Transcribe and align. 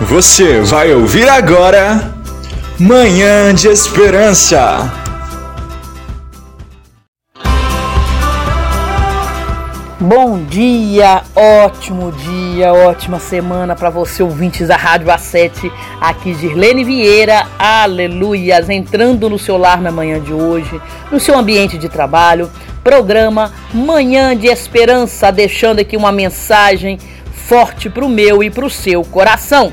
Você 0.00 0.62
vai 0.62 0.94
ouvir 0.94 1.28
agora 1.28 2.14
Manhã 2.78 3.54
de 3.54 3.68
Esperança. 3.68 4.90
Bom 10.00 10.42
dia, 10.44 11.22
ótimo 11.36 12.10
dia, 12.12 12.72
ótima 12.72 13.18
semana 13.18 13.76
para 13.76 13.90
você, 13.90 14.22
ouvintes 14.22 14.68
da 14.68 14.76
Rádio 14.76 15.08
A7. 15.08 15.70
Aqui 16.00 16.32
Girlene 16.32 16.82
Vieira, 16.82 17.46
aleluias, 17.58 18.70
entrando 18.70 19.28
no 19.28 19.38
seu 19.38 19.58
lar 19.58 19.82
na 19.82 19.92
manhã 19.92 20.18
de 20.18 20.32
hoje, 20.32 20.80
no 21.12 21.20
seu 21.20 21.38
ambiente 21.38 21.76
de 21.76 21.90
trabalho, 21.90 22.50
programa 22.82 23.52
Manhã 23.74 24.34
de 24.34 24.46
Esperança, 24.46 25.30
deixando 25.30 25.80
aqui 25.80 25.94
uma 25.94 26.10
mensagem 26.10 26.98
forte 27.34 27.90
para 27.90 28.04
o 28.04 28.08
meu 28.08 28.42
e 28.42 28.50
para 28.50 28.64
o 28.64 28.70
seu 28.70 29.04
coração. 29.04 29.70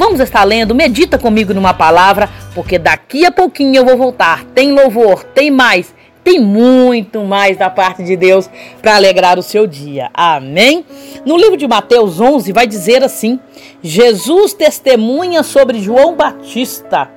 Vamos 0.00 0.18
estar 0.18 0.44
lendo, 0.44 0.74
medita 0.74 1.18
comigo 1.18 1.52
numa 1.52 1.74
palavra, 1.74 2.26
porque 2.54 2.78
daqui 2.78 3.26
a 3.26 3.30
pouquinho 3.30 3.76
eu 3.76 3.84
vou 3.84 3.98
voltar. 3.98 4.44
Tem 4.54 4.72
louvor, 4.72 5.22
tem 5.24 5.50
mais 5.50 5.94
tem 6.24 6.40
muito 6.40 7.20
mais 7.20 7.58
da 7.58 7.68
parte 7.68 8.02
de 8.02 8.16
Deus 8.16 8.48
para 8.80 8.96
alegrar 8.96 9.38
o 9.38 9.42
seu 9.42 9.66
dia. 9.66 10.08
Amém? 10.14 10.86
No 11.26 11.36
livro 11.36 11.56
de 11.56 11.68
Mateus 11.68 12.18
11 12.18 12.50
vai 12.50 12.66
dizer 12.66 13.04
assim: 13.04 13.38
Jesus 13.82 14.54
testemunha 14.54 15.42
sobre 15.42 15.80
João 15.80 16.16
Batista. 16.16 17.10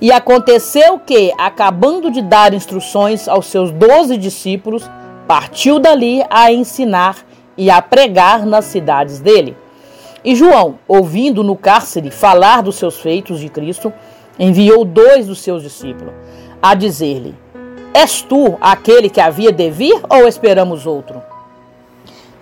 E 0.00 0.10
aconteceu 0.10 0.98
que, 0.98 1.34
acabando 1.36 2.10
de 2.10 2.22
dar 2.22 2.54
instruções 2.54 3.28
aos 3.28 3.44
seus 3.44 3.70
doze 3.70 4.16
discípulos, 4.16 4.90
partiu 5.28 5.78
dali 5.78 6.22
a 6.30 6.50
ensinar 6.50 7.16
e 7.58 7.70
a 7.70 7.82
pregar 7.82 8.46
nas 8.46 8.64
cidades 8.64 9.20
dele. 9.20 9.54
E 10.24 10.36
João, 10.36 10.78
ouvindo 10.86 11.42
no 11.42 11.56
cárcere 11.56 12.10
falar 12.10 12.62
dos 12.62 12.76
seus 12.76 13.00
feitos 13.00 13.40
de 13.40 13.48
Cristo, 13.48 13.92
enviou 14.38 14.84
dois 14.84 15.26
dos 15.26 15.40
seus 15.40 15.62
discípulos 15.62 16.14
a 16.62 16.74
dizer-lhe: 16.74 17.34
És 17.92 18.22
tu 18.22 18.56
aquele 18.60 19.10
que 19.10 19.20
havia 19.20 19.50
de 19.50 19.70
vir 19.70 20.00
ou 20.08 20.28
esperamos 20.28 20.86
outro? 20.86 21.20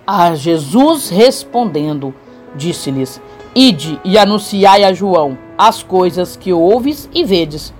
A 0.05 0.35
Jesus 0.35 1.09
respondendo, 1.09 2.13
disse-lhes: 2.55 3.19
Ide 3.55 3.99
e 4.03 4.17
anunciai 4.17 4.83
a 4.83 4.93
João 4.93 5.37
as 5.57 5.81
coisas 5.81 6.35
que 6.35 6.53
ouves 6.53 7.09
e 7.13 7.23
vedes. 7.23 7.73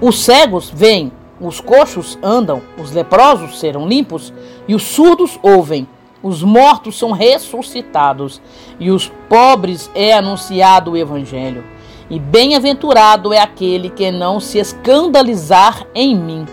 Os 0.00 0.20
cegos 0.20 0.70
veem, 0.74 1.12
os 1.40 1.60
coxos 1.60 2.18
andam, 2.22 2.62
os 2.78 2.92
leprosos 2.92 3.58
serão 3.58 3.86
limpos 3.86 4.32
e 4.66 4.74
os 4.74 4.82
surdos 4.82 5.38
ouvem. 5.42 5.86
Os 6.22 6.42
mortos 6.42 6.98
são 6.98 7.12
ressuscitados 7.12 8.42
e 8.78 8.90
os 8.90 9.10
pobres 9.28 9.90
é 9.94 10.12
anunciado 10.12 10.92
o 10.92 10.96
evangelho. 10.96 11.64
E 12.10 12.18
bem-aventurado 12.18 13.32
é 13.32 13.38
aquele 13.38 13.88
que 13.88 14.10
não 14.10 14.40
se 14.40 14.58
escandalizar 14.58 15.86
em 15.94 16.14
mim. 16.16 16.46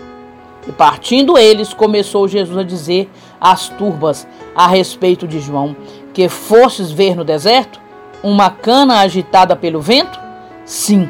E 0.66 0.72
partindo 0.72 1.36
eles, 1.36 1.74
começou 1.74 2.28
Jesus 2.28 2.56
a 2.56 2.62
dizer 2.62 3.10
às 3.40 3.68
turbas 3.68 4.26
a 4.54 4.66
respeito 4.66 5.26
de 5.26 5.40
João: 5.40 5.76
Que 6.14 6.28
fostes 6.28 6.90
ver 6.90 7.16
no 7.16 7.24
deserto? 7.24 7.80
Uma 8.22 8.50
cana 8.50 9.00
agitada 9.00 9.56
pelo 9.56 9.80
vento? 9.80 10.18
Sim. 10.64 11.08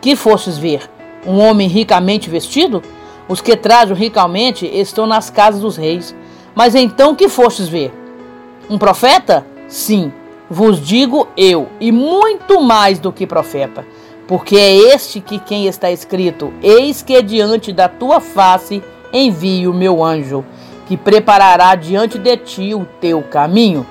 Que 0.00 0.14
fostes 0.14 0.56
ver? 0.56 0.88
Um 1.26 1.40
homem 1.40 1.68
ricamente 1.68 2.30
vestido? 2.30 2.82
Os 3.28 3.40
que 3.40 3.56
trajam 3.56 3.96
ricamente 3.96 4.66
estão 4.66 5.06
nas 5.06 5.28
casas 5.28 5.60
dos 5.60 5.76
reis. 5.76 6.14
Mas 6.58 6.74
então 6.74 7.14
que 7.14 7.28
fostes 7.28 7.68
ver? 7.68 7.94
Um 8.68 8.78
profeta? 8.78 9.46
Sim. 9.68 10.12
Vos 10.50 10.80
digo 10.80 11.28
eu, 11.36 11.68
e 11.78 11.92
muito 11.92 12.60
mais 12.60 12.98
do 12.98 13.12
que 13.12 13.28
profeta. 13.28 13.86
Porque 14.26 14.56
é 14.56 14.74
este 14.92 15.20
que 15.20 15.38
quem 15.38 15.68
está 15.68 15.88
escrito: 15.88 16.52
Eis 16.60 17.00
que 17.00 17.22
diante 17.22 17.72
da 17.72 17.88
tua 17.88 18.18
face 18.18 18.82
envio 19.12 19.70
o 19.70 19.74
meu 19.74 20.02
anjo, 20.02 20.44
que 20.88 20.96
preparará 20.96 21.76
diante 21.76 22.18
de 22.18 22.36
ti 22.38 22.74
o 22.74 22.84
teu 23.00 23.22
caminho. 23.22 23.86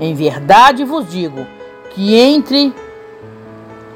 Em 0.00 0.14
verdade 0.14 0.84
vos 0.84 1.10
digo 1.10 1.46
que 1.90 2.14
entre 2.14 2.72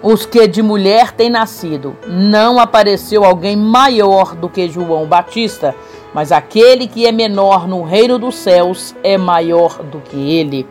os 0.02 0.26
que 0.26 0.46
de 0.46 0.60
mulher 0.60 1.12
têm 1.12 1.30
nascido, 1.30 1.96
não 2.06 2.58
apareceu 2.58 3.24
alguém 3.24 3.56
maior 3.56 4.34
do 4.34 4.48
que 4.50 4.68
João 4.68 5.06
Batista, 5.06 5.74
mas 6.14 6.32
aquele 6.32 6.86
que 6.86 7.06
é 7.06 7.12
menor 7.12 7.66
no 7.68 7.82
reino 7.82 8.18
dos 8.18 8.36
céus 8.36 8.94
é 9.02 9.16
maior 9.16 9.82
do 9.82 10.00
que 10.00 10.16
ele. 10.16 10.66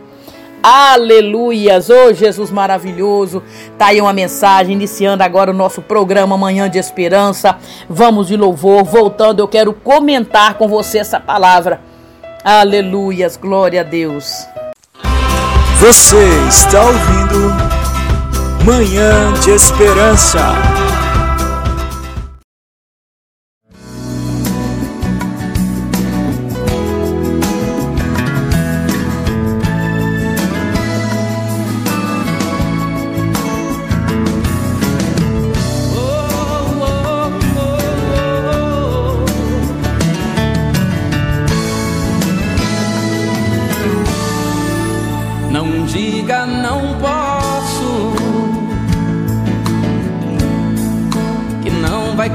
Aleluias! 0.62 1.88
Oh, 1.88 2.12
Jesus 2.12 2.50
maravilhoso! 2.50 3.42
Tá 3.78 3.86
aí 3.86 4.00
uma 4.00 4.12
mensagem 4.12 4.74
iniciando 4.74 5.22
agora 5.22 5.50
o 5.50 5.54
nosso 5.54 5.80
programa 5.80 6.36
Manhã 6.36 6.68
de 6.68 6.78
Esperança. 6.78 7.56
Vamos 7.88 8.28
de 8.28 8.36
louvor. 8.36 8.84
Voltando, 8.84 9.40
eu 9.40 9.48
quero 9.48 9.72
comentar 9.72 10.54
com 10.54 10.68
você 10.68 10.98
essa 10.98 11.18
palavra. 11.18 11.80
Aleluias! 12.44 13.38
Glória 13.38 13.80
a 13.80 13.84
Deus. 13.84 14.46
Você 15.78 16.18
está 16.46 16.82
ouvindo 16.84 17.70
Manhã 18.66 19.32
de 19.42 19.52
Esperança. 19.52 20.40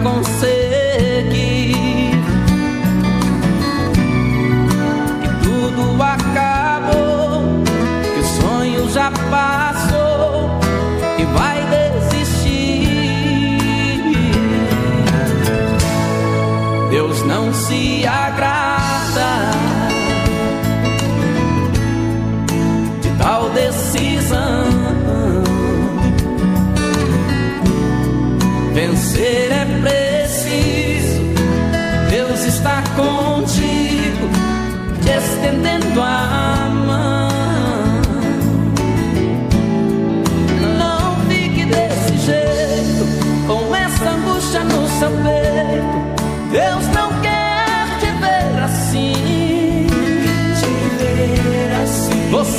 qu'on 0.06 0.24
sait 0.24 0.55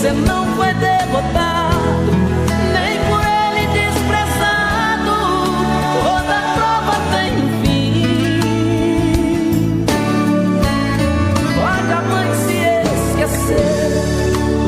Você 0.07 0.13
não 0.13 0.47
foi 0.55 0.73
derrotado, 0.75 2.13
nem 2.73 2.97
por 3.09 3.25
ele 3.27 3.67
desprezado. 3.73 5.17
Toda 6.05 6.37
prova 6.55 6.95
tem 7.11 7.29
um 7.43 7.49
fim. 7.61 7.91
Pode 11.57 11.93
a 11.93 12.01
mãe 12.03 12.29
se 12.47 12.57
esquecer 13.19 13.91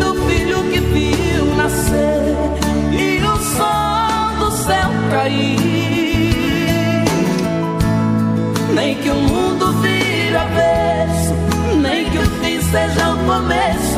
do 0.00 0.10
filho 0.26 0.58
que 0.72 0.80
viu 0.80 1.44
nascer 1.54 2.34
e 2.90 3.22
o 3.22 3.36
sol 3.36 4.34
do 4.40 4.50
céu 4.56 4.90
cair. 5.12 7.04
Nem 8.74 8.96
que 8.96 9.08
o 9.08 9.14
mundo 9.14 9.72
vire 9.82 10.36
avesso, 10.36 11.34
nem 11.80 12.10
que 12.10 12.18
o 12.18 12.26
fim 12.42 12.60
seja 12.60 13.10
o 13.12 13.18
começo 13.18 13.97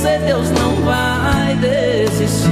você 0.00 0.18
Deus 0.20 0.50
não 0.50 0.76
vai 0.76 1.56
desistir. 1.56 2.48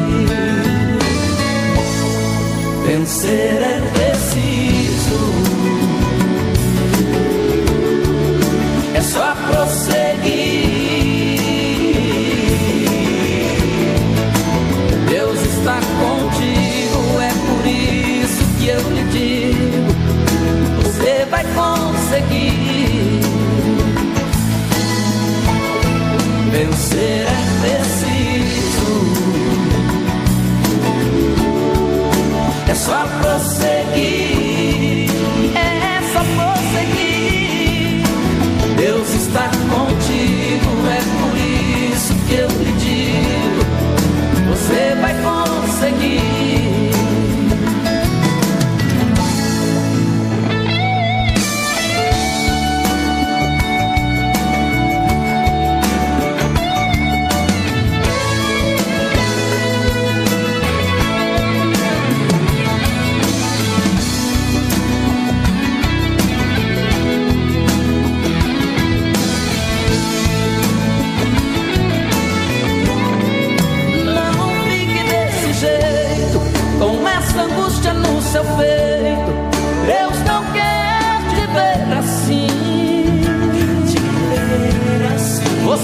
Vencer 2.87 3.63
é 3.63 3.81
preciso, 3.93 5.33
é 8.95 9.01
só 9.01 9.35
prosseguir. 9.51 10.08
Vencer 26.79 27.58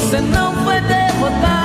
Você 0.00 0.20
não 0.20 0.52
foi 0.64 0.80
derrotado, 0.82 1.63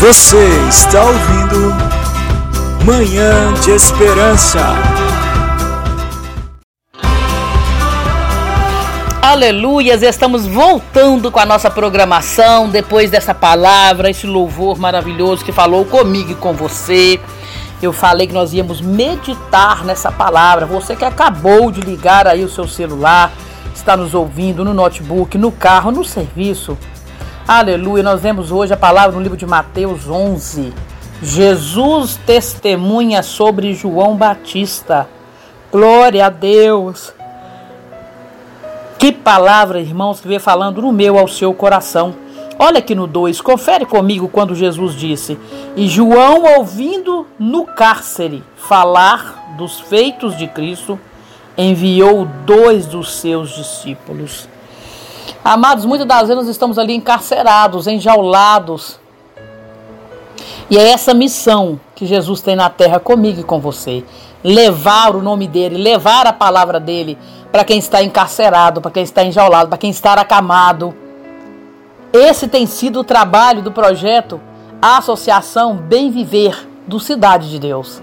Você 0.00 0.38
está 0.66 1.04
ouvindo 1.04 1.74
Manhã 2.86 3.52
de 3.62 3.72
Esperança. 3.72 4.58
Aleluias, 9.20 10.02
estamos 10.02 10.46
voltando 10.46 11.30
com 11.30 11.38
a 11.38 11.44
nossa 11.44 11.70
programação 11.70 12.70
depois 12.70 13.10
dessa 13.10 13.34
palavra, 13.34 14.08
esse 14.08 14.26
louvor 14.26 14.78
maravilhoso 14.78 15.44
que 15.44 15.52
falou 15.52 15.84
comigo 15.84 16.32
e 16.32 16.34
com 16.34 16.54
você. 16.54 17.20
Eu 17.82 17.92
falei 17.92 18.26
que 18.26 18.32
nós 18.32 18.54
íamos 18.54 18.80
meditar 18.80 19.84
nessa 19.84 20.10
palavra. 20.10 20.64
Você 20.64 20.96
que 20.96 21.04
acabou 21.04 21.70
de 21.70 21.82
ligar 21.82 22.26
aí 22.26 22.42
o 22.42 22.48
seu 22.48 22.66
celular, 22.66 23.30
está 23.74 23.98
nos 23.98 24.14
ouvindo 24.14 24.64
no 24.64 24.72
notebook, 24.72 25.36
no 25.36 25.52
carro, 25.52 25.90
no 25.90 26.06
serviço. 26.06 26.78
Aleluia, 27.48 28.02
nós 28.02 28.20
vemos 28.20 28.52
hoje 28.52 28.72
a 28.72 28.76
palavra 28.76 29.16
no 29.16 29.22
livro 29.22 29.36
de 29.36 29.46
Mateus 29.46 30.08
11. 30.08 30.72
Jesus 31.22 32.16
testemunha 32.24 33.22
sobre 33.22 33.74
João 33.74 34.14
Batista. 34.14 35.08
Glória 35.72 36.26
a 36.26 36.28
Deus. 36.28 37.12
Que 38.98 39.10
palavra, 39.10 39.80
irmãos, 39.80 40.20
que 40.20 40.28
veio 40.28 40.38
falando 40.38 40.82
no 40.82 40.92
meu 40.92 41.18
ao 41.18 41.26
seu 41.26 41.52
coração. 41.52 42.14
Olha 42.58 42.78
aqui 42.78 42.94
no 42.94 43.06
2, 43.06 43.40
confere 43.40 43.86
comigo 43.86 44.28
quando 44.28 44.54
Jesus 44.54 44.94
disse: 44.94 45.38
E 45.74 45.88
João, 45.88 46.58
ouvindo 46.58 47.26
no 47.38 47.64
cárcere 47.64 48.44
falar 48.56 49.54
dos 49.56 49.80
feitos 49.80 50.36
de 50.36 50.46
Cristo, 50.46 51.00
enviou 51.56 52.26
dois 52.44 52.86
dos 52.86 53.14
seus 53.14 53.50
discípulos. 53.56 54.46
Amados, 55.50 55.84
muitas 55.84 56.06
das 56.06 56.28
vezes 56.28 56.36
nós 56.36 56.46
estamos 56.46 56.78
ali 56.78 56.94
encarcerados, 56.94 57.88
enjaulados. 57.88 59.00
E 60.70 60.78
é 60.78 60.90
essa 60.90 61.12
missão 61.12 61.80
que 61.96 62.06
Jesus 62.06 62.40
tem 62.40 62.54
na 62.54 62.70
terra 62.70 63.00
comigo 63.00 63.40
e 63.40 63.42
com 63.42 63.58
você. 63.58 64.04
Levar 64.44 65.16
o 65.16 65.20
nome 65.20 65.48
dele, 65.48 65.76
levar 65.76 66.24
a 66.24 66.32
palavra 66.32 66.78
dele 66.78 67.18
para 67.50 67.64
quem 67.64 67.80
está 67.80 68.00
encarcerado, 68.00 68.80
para 68.80 68.92
quem 68.92 69.02
está 69.02 69.24
enjaulado, 69.24 69.68
para 69.68 69.78
quem 69.78 69.90
está 69.90 70.12
acamado. 70.12 70.94
Esse 72.12 72.46
tem 72.46 72.64
sido 72.64 73.00
o 73.00 73.04
trabalho 73.04 73.60
do 73.60 73.72
projeto 73.72 74.40
Associação 74.80 75.74
Bem 75.74 76.12
Viver 76.12 76.64
do 76.86 77.00
Cidade 77.00 77.50
de 77.50 77.58
Deus. 77.58 78.00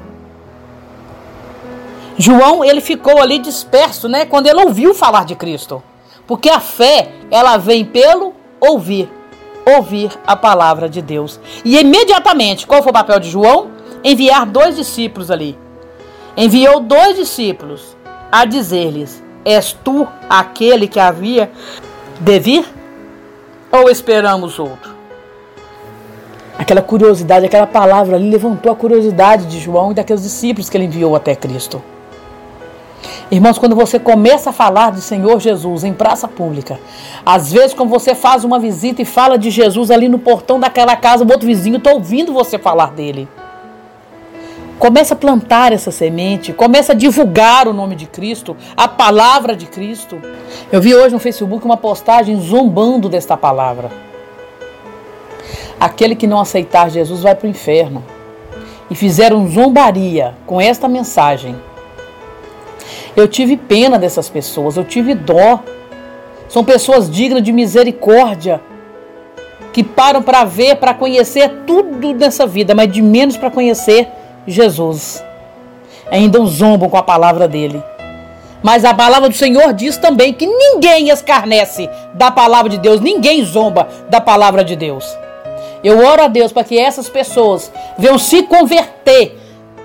João, 2.18 2.66
ele 2.66 2.82
ficou 2.82 3.22
ali 3.22 3.39
disperso, 3.39 4.10
né, 4.10 4.25
quando 4.25 4.48
ele 4.48 4.62
ouviu 4.66 4.94
falar 4.94 5.24
de 5.24 5.34
Cristo. 5.34 5.82
Porque 6.27 6.50
a 6.50 6.60
fé, 6.60 7.10
ela 7.31 7.57
vem 7.57 7.86
pelo 7.86 8.34
ouvir, 8.60 9.10
ouvir 9.65 10.12
a 10.27 10.36
palavra 10.36 10.89
de 10.89 11.01
Deus. 11.01 11.39
E 11.63 11.77
imediatamente, 11.79 12.67
qual 12.67 12.84
foi 12.84 12.91
o 12.91 12.93
papel 12.93 13.19
de 13.19 13.29
João? 13.29 13.72
Enviar 14.03 14.46
dois 14.46 14.75
discípulos 14.75 15.31
ali. 15.31 15.57
Enviou 16.36 16.81
dois 16.81 17.15
discípulos 17.15 17.98
a 18.31 18.46
dizer-lhes: 18.46 19.24
És 19.46 19.72
tu 19.72 20.07
aquele 20.29 20.88
que 20.88 21.00
havia 21.00 21.50
de 22.19 22.39
vir? 22.39 22.65
Ou 23.72 23.89
esperamos 23.89 24.60
outro? 24.60 24.96
Aquela 26.57 26.81
curiosidade, 26.81 27.46
aquela 27.46 27.67
palavra 27.67 28.15
ali 28.15 28.29
levantou 28.29 28.72
a 28.72 28.75
curiosidade 28.75 29.46
de 29.46 29.60
João 29.60 29.91
e 29.91 29.96
daqueles 29.96 30.24
discípulos 30.24 30.69
que 30.69 30.75
ele 30.75 30.86
enviou 30.86 31.15
até 31.15 31.36
Cristo. 31.36 31.81
Irmãos, 33.29 33.57
quando 33.57 33.75
você 33.75 34.00
começa 34.00 34.51
a 34.51 34.53
falar 34.53 34.91
do 34.91 35.01
Senhor 35.01 35.38
Jesus 35.41 35.84
em 35.84 35.93
praça 35.93 36.29
pública, 36.29 36.79
às 37.25 37.51
vezes 37.51 37.74
quando 37.74 37.89
você 37.89 38.15
faz 38.15 38.46
uma 38.46 38.57
visita 38.57 39.01
e 39.01 39.05
fala 39.05 39.38
de 39.38 39.50
Jesus 39.50 39.91
ali 39.91 40.07
no 40.07 40.17
portão 40.17 40.57
daquela 40.57 40.96
casa, 40.96 41.25
o 41.25 41.29
outro 41.29 41.46
vizinho 41.46 41.75
está 41.75 41.91
ouvindo 41.91 42.31
você 42.31 42.57
falar 42.57 42.91
dele. 42.91 43.27
Começa 44.79 45.13
a 45.13 45.17
plantar 45.17 45.74
essa 45.74 45.91
semente, 45.91 46.53
começa 46.53 46.93
a 46.93 46.96
divulgar 46.96 47.67
o 47.67 47.74
nome 47.74 47.96
de 47.96 48.05
Cristo, 48.05 48.55
a 48.77 48.88
palavra 48.88 49.57
de 49.57 49.65
Cristo. 49.65 50.22
Eu 50.72 50.79
vi 50.79 50.96
hoje 50.96 51.13
no 51.13 51.19
Facebook 51.19 51.65
uma 51.65 51.75
postagem 51.75 52.39
zombando 52.39 53.10
desta 53.10 53.36
palavra. 53.36 53.91
Aquele 55.77 56.15
que 56.15 56.27
não 56.27 56.39
aceitar 56.39 56.89
Jesus 56.89 57.24
vai 57.24 57.36
para 57.36 57.48
o 57.48 57.50
inferno. 57.50 58.03
E 58.89 58.96
fizeram 58.96 59.50
zombaria 59.50 60.36
com 60.46 60.62
esta 60.62 60.88
mensagem. 60.88 61.55
Eu 63.18 63.28
tive 63.28 63.58
pena 63.58 63.98
dessas 63.98 64.30
pessoas, 64.30 64.78
eu 64.78 64.84
tive 64.84 65.16
dó. 65.16 65.60
São 66.48 66.64
pessoas 66.64 67.10
dignas 67.10 67.42
de 67.42 67.52
misericórdia 67.52 68.62
que 69.74 69.84
param 69.84 70.22
para 70.22 70.46
ver, 70.46 70.76
para 70.76 70.94
conhecer 70.94 71.64
tudo 71.66 72.14
nessa 72.14 72.46
vida, 72.46 72.76
mas 72.76 72.92
de 72.92 73.02
menos 73.02 73.36
para 73.36 73.50
conhecer 73.50 74.08
Jesus. 74.46 75.24
Ainda 76.12 76.46
zombam 76.46 76.90
com 76.92 76.98
a 76.98 77.02
palavra 77.02 77.48
dele. 77.48 77.82
Mas 78.62 78.86
a 78.86 78.94
palavra 78.94 79.30
do 79.30 79.36
Senhor 79.36 79.74
diz 79.74 79.98
também 79.98 80.32
que 80.32 80.46
ninguém 80.46 81.10
escarnece 81.10 81.90
da 82.14 82.30
palavra 82.30 82.70
de 82.70 82.78
Deus, 82.78 83.02
ninguém 83.02 83.44
zomba 83.44 83.88
da 84.10 84.22
palavra 84.22 84.64
de 84.64 84.76
Deus. 84.76 85.06
Eu 85.84 86.06
oro 86.06 86.24
a 86.24 86.28
Deus 86.28 86.52
para 86.52 86.64
que 86.64 86.78
essas 86.78 87.10
pessoas 87.10 87.72
venham 87.98 88.20
se 88.20 88.44
converter 88.44 89.37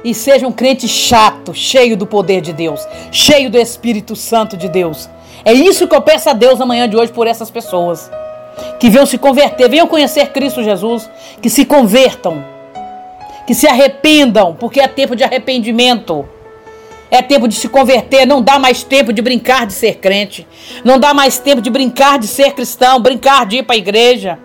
e 0.05 0.15
sejam 0.15 0.51
um 0.51 0.53
crente 0.53 0.89
chato, 0.89 1.55
cheio 1.55 1.97
do 1.97 2.07
poder 2.07 2.41
de 2.41 2.53
Deus, 2.53 2.81
cheio 3.11 3.51
do 3.51 3.59
Espírito 3.59 4.17
Santo 4.17 4.57
de 4.57 4.69
Deus. 4.69 5.09
É 5.45 5.53
isso 5.53 5.87
que 5.87 5.95
eu 5.95 6.03
peço 6.03 6.31
a 6.31 6.33
Deus 6.33 6.59
na 6.59 6.67
manhã 6.67 6.89
de 6.89 6.97
hoje 6.97 7.13
por 7.13 7.27
essas 7.27 7.51
pessoas. 7.51 8.11
Que 8.79 8.91
venham 8.91 9.07
se 9.07 9.19
converter, 9.19 9.69
venham 9.69 9.87
conhecer 9.87 10.31
Cristo 10.31 10.63
Jesus, 10.63 11.09
que 11.41 11.49
se 11.49 11.65
convertam, 11.65 12.45
que 13.47 13.55
se 13.55 13.67
arrependam, 13.67 14.55
porque 14.55 14.81
é 14.81 14.87
tempo 14.87 15.17
de 15.17 15.25
arrependimento. 15.25 16.29
É 17.11 17.21
tempo 17.21 17.47
de 17.47 17.55
se 17.55 17.69
converter, 17.69 18.27
não 18.27 18.41
dá 18.41 18.59
mais 18.59 18.83
tempo 18.83 19.13
de 19.13 19.21
brincar 19.21 19.67
de 19.67 19.75
ser 19.75 19.97
crente. 19.97 20.47
Não 20.83 20.99
dá 20.99 21.13
mais 21.13 21.39
tempo 21.39 21.61
de 21.61 21.69
brincar 21.69 22.19
de 22.19 22.27
ser 22.27 22.53
cristão, 22.53 23.01
brincar 23.01 23.45
de 23.45 23.59
ir 23.59 23.63
para 23.65 23.75
a 23.75 23.79
igreja. 23.79 24.39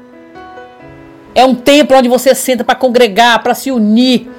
É 1.33 1.45
um 1.45 1.55
tempo 1.55 1.95
onde 1.95 2.09
você 2.09 2.35
senta 2.35 2.63
para 2.63 2.75
congregar, 2.75 3.41
para 3.41 3.53
se 3.53 3.71
unir, 3.71 4.29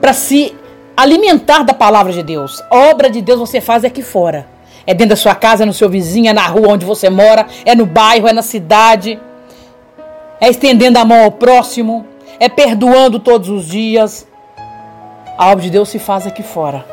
para 0.00 0.12
se 0.12 0.54
alimentar 0.96 1.62
da 1.62 1.74
palavra 1.74 2.12
de 2.12 2.22
Deus. 2.22 2.62
A 2.70 2.90
obra 2.90 3.10
de 3.10 3.20
Deus 3.20 3.38
você 3.38 3.60
faz 3.60 3.84
aqui 3.84 4.02
fora. 4.02 4.46
É 4.86 4.94
dentro 4.94 5.10
da 5.10 5.16
sua 5.16 5.34
casa, 5.34 5.64
é 5.64 5.66
no 5.66 5.72
seu 5.72 5.88
vizinho, 5.88 6.30
é 6.30 6.32
na 6.32 6.46
rua 6.46 6.68
onde 6.68 6.86
você 6.86 7.10
mora, 7.10 7.46
é 7.64 7.74
no 7.74 7.84
bairro, 7.84 8.28
é 8.28 8.32
na 8.32 8.42
cidade. 8.42 9.20
É 10.40 10.48
estendendo 10.48 10.98
a 10.98 11.04
mão 11.04 11.24
ao 11.24 11.32
próximo, 11.32 12.06
é 12.38 12.48
perdoando 12.48 13.18
todos 13.18 13.48
os 13.48 13.66
dias. 13.66 14.26
A 15.36 15.48
obra 15.48 15.64
de 15.64 15.70
Deus 15.70 15.88
se 15.88 15.98
faz 15.98 16.26
aqui 16.26 16.42
fora. 16.42 16.84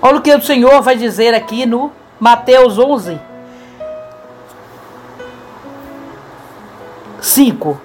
Olha 0.00 0.18
o 0.18 0.22
que 0.22 0.34
o 0.34 0.42
Senhor 0.42 0.82
vai 0.82 0.96
dizer 0.96 1.34
aqui 1.34 1.66
no 1.66 1.90
Mateus 2.20 2.78
11. 2.78 3.18
5. 7.20 7.80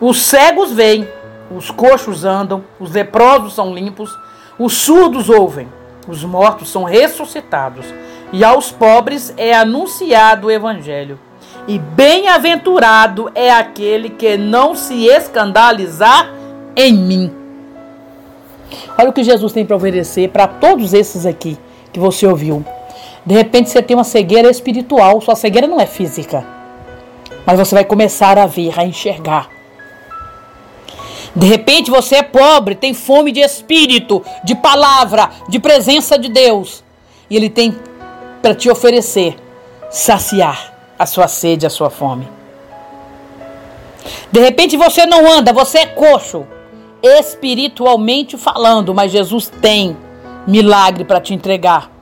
Os 0.00 0.20
cegos 0.22 0.72
veem, 0.72 1.08
os 1.50 1.70
coxos 1.70 2.24
andam, 2.24 2.64
os 2.80 2.92
leprosos 2.92 3.54
são 3.54 3.74
limpos, 3.74 4.16
os 4.58 4.72
surdos 4.72 5.28
ouvem, 5.28 5.68
os 6.08 6.24
mortos 6.24 6.68
são 6.68 6.84
ressuscitados, 6.84 7.86
e 8.32 8.44
aos 8.44 8.70
pobres 8.70 9.32
é 9.36 9.54
anunciado 9.54 10.48
o 10.48 10.50
evangelho. 10.50 11.18
E 11.68 11.78
bem-aventurado 11.78 13.30
é 13.34 13.50
aquele 13.50 14.10
que 14.10 14.36
não 14.36 14.74
se 14.74 15.06
escandalizar 15.06 16.32
em 16.76 16.92
mim. 16.92 17.32
Olha 18.98 19.10
o 19.10 19.12
que 19.12 19.24
Jesus 19.24 19.52
tem 19.52 19.64
para 19.64 19.76
oferecer 19.76 20.28
para 20.30 20.46
todos 20.46 20.94
esses 20.94 21.26
aqui 21.26 21.58
que 21.92 22.00
você 22.00 22.26
ouviu. 22.26 22.64
De 23.24 23.34
repente 23.34 23.70
você 23.70 23.82
tem 23.82 23.96
uma 23.96 24.04
cegueira 24.04 24.48
espiritual, 24.48 25.20
sua 25.20 25.34
cegueira 25.34 25.66
não 25.66 25.80
é 25.80 25.86
física. 25.86 26.44
Mas 27.44 27.58
você 27.58 27.74
vai 27.74 27.84
começar 27.84 28.38
a 28.38 28.46
ver, 28.46 28.78
a 28.78 28.84
enxergar. 28.84 29.55
De 31.36 31.46
repente 31.46 31.90
você 31.90 32.16
é 32.16 32.22
pobre, 32.22 32.74
tem 32.74 32.94
fome 32.94 33.30
de 33.30 33.40
espírito, 33.40 34.24
de 34.42 34.54
palavra, 34.54 35.30
de 35.48 35.58
presença 35.58 36.18
de 36.18 36.30
Deus. 36.30 36.82
E 37.28 37.36
Ele 37.36 37.50
tem 37.50 37.76
para 38.40 38.54
te 38.54 38.70
oferecer 38.70 39.36
saciar 39.90 40.74
a 40.98 41.04
sua 41.04 41.28
sede, 41.28 41.66
a 41.66 41.70
sua 41.70 41.90
fome. 41.90 42.26
De 44.32 44.40
repente 44.40 44.76
você 44.76 45.04
não 45.04 45.30
anda, 45.30 45.52
você 45.52 45.78
é 45.78 45.86
coxo 45.86 46.46
espiritualmente 47.02 48.38
falando, 48.38 48.94
mas 48.94 49.12
Jesus 49.12 49.48
tem 49.60 49.96
milagre 50.46 51.04
para 51.04 51.20
te 51.20 51.34
entregar. 51.34 51.95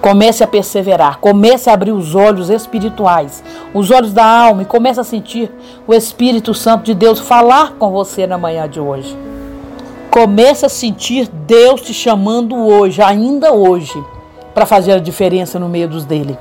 Comece 0.00 0.44
a 0.44 0.46
perseverar, 0.46 1.18
comece 1.18 1.68
a 1.68 1.72
abrir 1.72 1.92
os 1.92 2.14
olhos 2.14 2.48
espirituais, 2.50 3.42
os 3.74 3.90
olhos 3.90 4.12
da 4.12 4.24
alma 4.24 4.62
e 4.62 4.66
comece 4.66 5.00
a 5.00 5.04
sentir 5.04 5.50
o 5.86 5.94
Espírito 5.94 6.54
Santo 6.54 6.84
de 6.84 6.94
Deus 6.94 7.18
falar 7.18 7.72
com 7.72 7.90
você 7.90 8.26
na 8.26 8.38
manhã 8.38 8.68
de 8.68 8.78
hoje. 8.78 9.16
Comece 10.10 10.64
a 10.64 10.68
sentir 10.68 11.28
Deus 11.28 11.80
te 11.80 11.92
chamando 11.92 12.56
hoje, 12.56 13.02
ainda 13.02 13.52
hoje, 13.52 14.02
para 14.54 14.64
fazer 14.64 14.92
a 14.92 14.98
diferença 14.98 15.58
no 15.58 15.68
meio 15.68 15.88
dos 15.88 16.04
dele, 16.04 16.38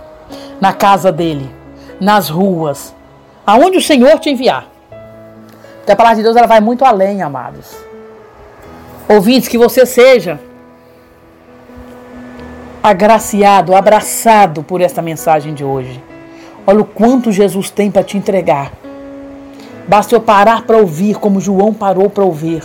na 0.61 0.71
casa 0.71 1.11
dele, 1.11 1.49
nas 1.99 2.29
ruas, 2.29 2.93
aonde 3.45 3.77
o 3.77 3.81
Senhor 3.81 4.19
te 4.19 4.29
enviar. 4.29 4.67
Porque 5.77 5.91
a 5.91 5.95
palavra 5.95 6.17
de 6.17 6.23
Deus 6.23 6.35
ela 6.35 6.47
vai 6.47 6.61
muito 6.61 6.85
além, 6.85 7.21
amados. 7.21 7.75
Ouvintes, 9.07 9.47
que 9.47 9.57
você 9.57 9.85
seja 9.85 10.39
agraciado, 12.85 13.75
abraçado 13.75 14.61
por 14.61 14.79
esta 14.79 15.01
mensagem 15.01 15.55
de 15.55 15.63
hoje. 15.63 15.99
Olha 16.67 16.81
o 16.81 16.85
quanto 16.85 17.31
Jesus 17.31 17.71
tem 17.71 17.89
para 17.89 18.03
te 18.03 18.15
entregar. 18.15 18.71
Basta 19.87 20.13
eu 20.13 20.21
parar 20.21 20.61
para 20.67 20.77
ouvir, 20.77 21.15
como 21.15 21.41
João 21.41 21.73
parou 21.73 22.11
para 22.11 22.23
ouvir. 22.23 22.63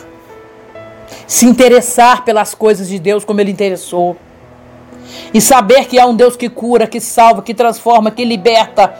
Se 1.26 1.46
interessar 1.46 2.22
pelas 2.22 2.54
coisas 2.54 2.88
de 2.88 2.98
Deus 2.98 3.24
como 3.24 3.40
ele 3.40 3.50
interessou. 3.50 4.14
E 5.32 5.40
saber 5.40 5.86
que 5.86 5.98
há 5.98 6.04
um 6.04 6.14
Deus 6.14 6.36
que 6.36 6.50
cura, 6.50 6.86
que 6.86 7.00
salva, 7.00 7.40
que 7.40 7.54
transforma, 7.54 8.10
que 8.10 8.22
liberta, 8.22 8.94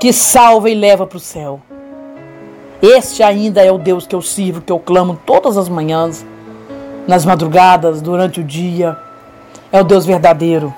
que 0.00 0.10
salva 0.10 0.70
e 0.70 0.74
leva 0.74 1.06
para 1.06 1.18
o 1.18 1.20
céu. 1.20 1.60
Este 2.80 3.22
ainda 3.22 3.62
é 3.62 3.70
o 3.70 3.76
Deus 3.76 4.06
que 4.06 4.14
eu 4.14 4.22
sirvo, 4.22 4.62
que 4.62 4.72
eu 4.72 4.78
clamo 4.78 5.20
todas 5.26 5.58
as 5.58 5.68
manhãs, 5.68 6.24
nas 7.06 7.26
madrugadas, 7.26 8.00
durante 8.00 8.40
o 8.40 8.44
dia. 8.44 8.96
É 9.72 9.80
o 9.80 9.84
Deus 9.84 10.04
verdadeiro. 10.04 10.74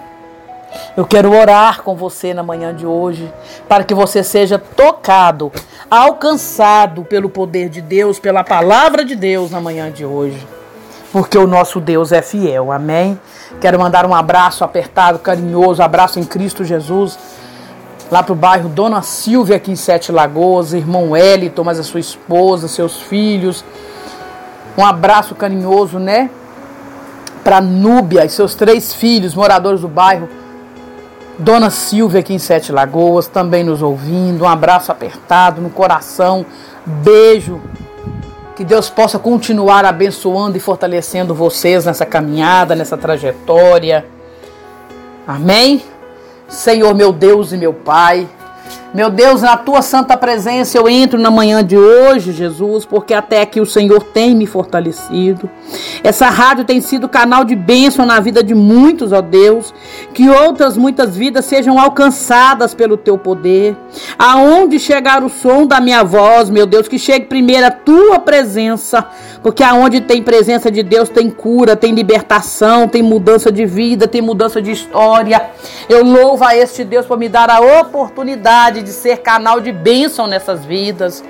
Eu 0.97 1.05
quero 1.05 1.35
orar 1.35 1.83
com 1.83 1.95
você 1.95 2.33
na 2.33 2.43
manhã 2.43 2.75
de 2.75 2.87
hoje, 2.87 3.33
para 3.69 3.85
que 3.85 3.95
você 3.95 4.23
seja 4.23 4.59
tocado, 4.59 5.53
alcançado 5.91 7.05
pelo 7.05 7.29
poder 7.29 7.69
de 7.69 7.81
Deus, 7.81 8.19
pela 8.19 8.43
palavra 8.43 9.05
de 9.05 9.15
Deus 9.15 9.51
na 9.51 9.61
manhã 9.61 9.91
de 9.91 10.05
hoje. 10.05 10.47
Porque 11.13 11.37
o 11.37 11.47
nosso 11.47 11.81
Deus 11.81 12.11
é 12.11 12.23
fiel. 12.23 12.73
Amém? 12.73 13.21
Quero 13.61 13.79
mandar 13.79 14.07
um 14.07 14.15
abraço 14.15 14.65
apertado, 14.65 15.19
carinhoso, 15.19 15.83
abraço 15.83 16.19
em 16.19 16.25
Cristo 16.25 16.65
Jesus 16.65 17.19
lá 18.13 18.23
pro 18.23 18.35
bairro 18.35 18.69
Dona 18.69 19.01
Silvia, 19.01 19.57
aqui 19.57 19.71
em 19.71 19.77
Sete 19.77 20.13
Lagoas, 20.13 20.75
irmão 20.75 21.13
Wellington, 21.13 21.65
mas 21.65 21.79
a 21.79 21.83
sua 21.83 21.99
esposa, 21.99 22.69
seus 22.69 23.01
filhos. 23.01 23.65
Um 24.77 24.85
abraço 24.85 25.35
carinhoso, 25.35 25.99
né? 25.99 26.29
Para 27.43 27.61
Núbia 27.61 28.25
e 28.25 28.29
seus 28.29 28.55
três 28.55 28.95
filhos, 28.95 29.35
moradores 29.35 29.81
do 29.81 29.89
bairro 29.89 30.29
Dona 31.39 31.71
Silvia, 31.71 32.21
aqui 32.21 32.35
em 32.35 32.39
Sete 32.39 32.71
Lagoas, 32.71 33.27
também 33.27 33.65
nos 33.65 33.83
ouvindo. 33.83 34.45
Um 34.45 34.49
abraço 34.49 34.93
apertado 34.93 35.61
no 35.61 35.71
coração. 35.71 36.45
Beijo. 36.85 37.61
Que 38.55 38.65
Deus 38.65 38.91
possa 38.91 39.19
continuar 39.19 39.85
abençoando 39.85 40.57
e 40.57 40.61
fortalecendo 40.61 41.35
vocês 41.35 41.87
nessa 41.87 42.05
caminhada, 42.05 42.77
nessa 42.77 42.99
trajetória. 42.99 44.05
Amém? 45.27 45.83
Senhor 46.49 46.95
meu 46.95 47.13
Deus 47.13 47.51
e 47.53 47.57
meu 47.57 47.73
Pai. 47.73 48.29
Meu 48.95 49.09
Deus, 49.09 49.41
na 49.41 49.57
tua 49.57 49.81
santa 49.81 50.19
presença 50.19 50.77
eu 50.77 50.87
entro 50.87 51.19
na 51.19 51.31
manhã 51.31 51.65
de 51.65 51.79
hoje, 51.79 52.31
Jesus, 52.31 52.85
porque 52.85 53.15
até 53.15 53.41
aqui 53.41 53.59
o 53.59 53.65
Senhor 53.65 54.03
tem 54.03 54.37
me 54.37 54.45
fortalecido. 54.45 55.49
Essa 56.05 56.29
rádio 56.29 56.67
tem 56.67 56.79
sido 56.83 57.09
canal 57.09 57.43
de 57.43 57.57
bênção 57.57 58.05
na 58.05 58.21
vida 58.21 58.45
de 58.45 58.55
muitos, 58.55 59.11
ó 59.11 59.23
Deus. 59.23 59.73
Que 60.13 60.29
outras 60.29 60.77
muitas 60.77 61.17
vidas 61.17 61.47
sejam 61.47 61.81
alcançadas 61.81 62.75
pelo 62.75 62.99
teu 62.99 63.17
poder. 63.17 63.75
Aonde 64.19 64.79
chegar 64.79 65.25
o 65.25 65.31
som 65.31 65.67
da 65.67 65.81
minha 65.81 66.05
voz, 66.05 66.51
meu 66.51 66.67
Deus, 66.67 66.87
que 66.87 66.99
chegue 66.99 67.25
primeiro 67.25 67.67
a 67.67 67.71
tua 67.71 68.19
presença, 68.19 69.07
porque 69.43 69.65
aonde 69.65 70.03
tem 70.03 70.23
presença 70.23 70.71
de 70.71 70.83
Deus 70.83 71.09
tem 71.09 71.31
cura, 71.31 71.75
tem 71.75 71.95
libertação, 71.95 72.87
tem 72.87 73.03
mudança 73.03 73.51
de 73.51 73.65
vida, 73.65 74.07
tem 74.07 74.21
mudança 74.21 74.61
de 74.61 74.71
história. 74.71 75.51
Eu 75.89 76.05
louvo 76.05 76.45
a 76.45 76.55
este 76.55 76.85
Deus 76.85 77.07
por 77.07 77.19
me 77.19 77.31
dar 77.31 77.49
a 77.49 77.81
oportunidade 77.81 78.82
de 78.83 78.91
ser 78.91 79.19
canal 79.19 79.61
de 79.61 79.73
bênção 79.73 80.27
nessas 80.27 80.65
vidas. 80.65 81.23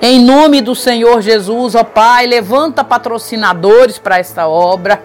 Em 0.00 0.22
nome 0.22 0.60
do 0.60 0.74
Senhor 0.74 1.22
Jesus, 1.22 1.74
ó 1.74 1.84
Pai, 1.84 2.26
levanta 2.26 2.82
patrocinadores 2.84 3.98
para 3.98 4.18
esta 4.18 4.48
obra. 4.48 5.02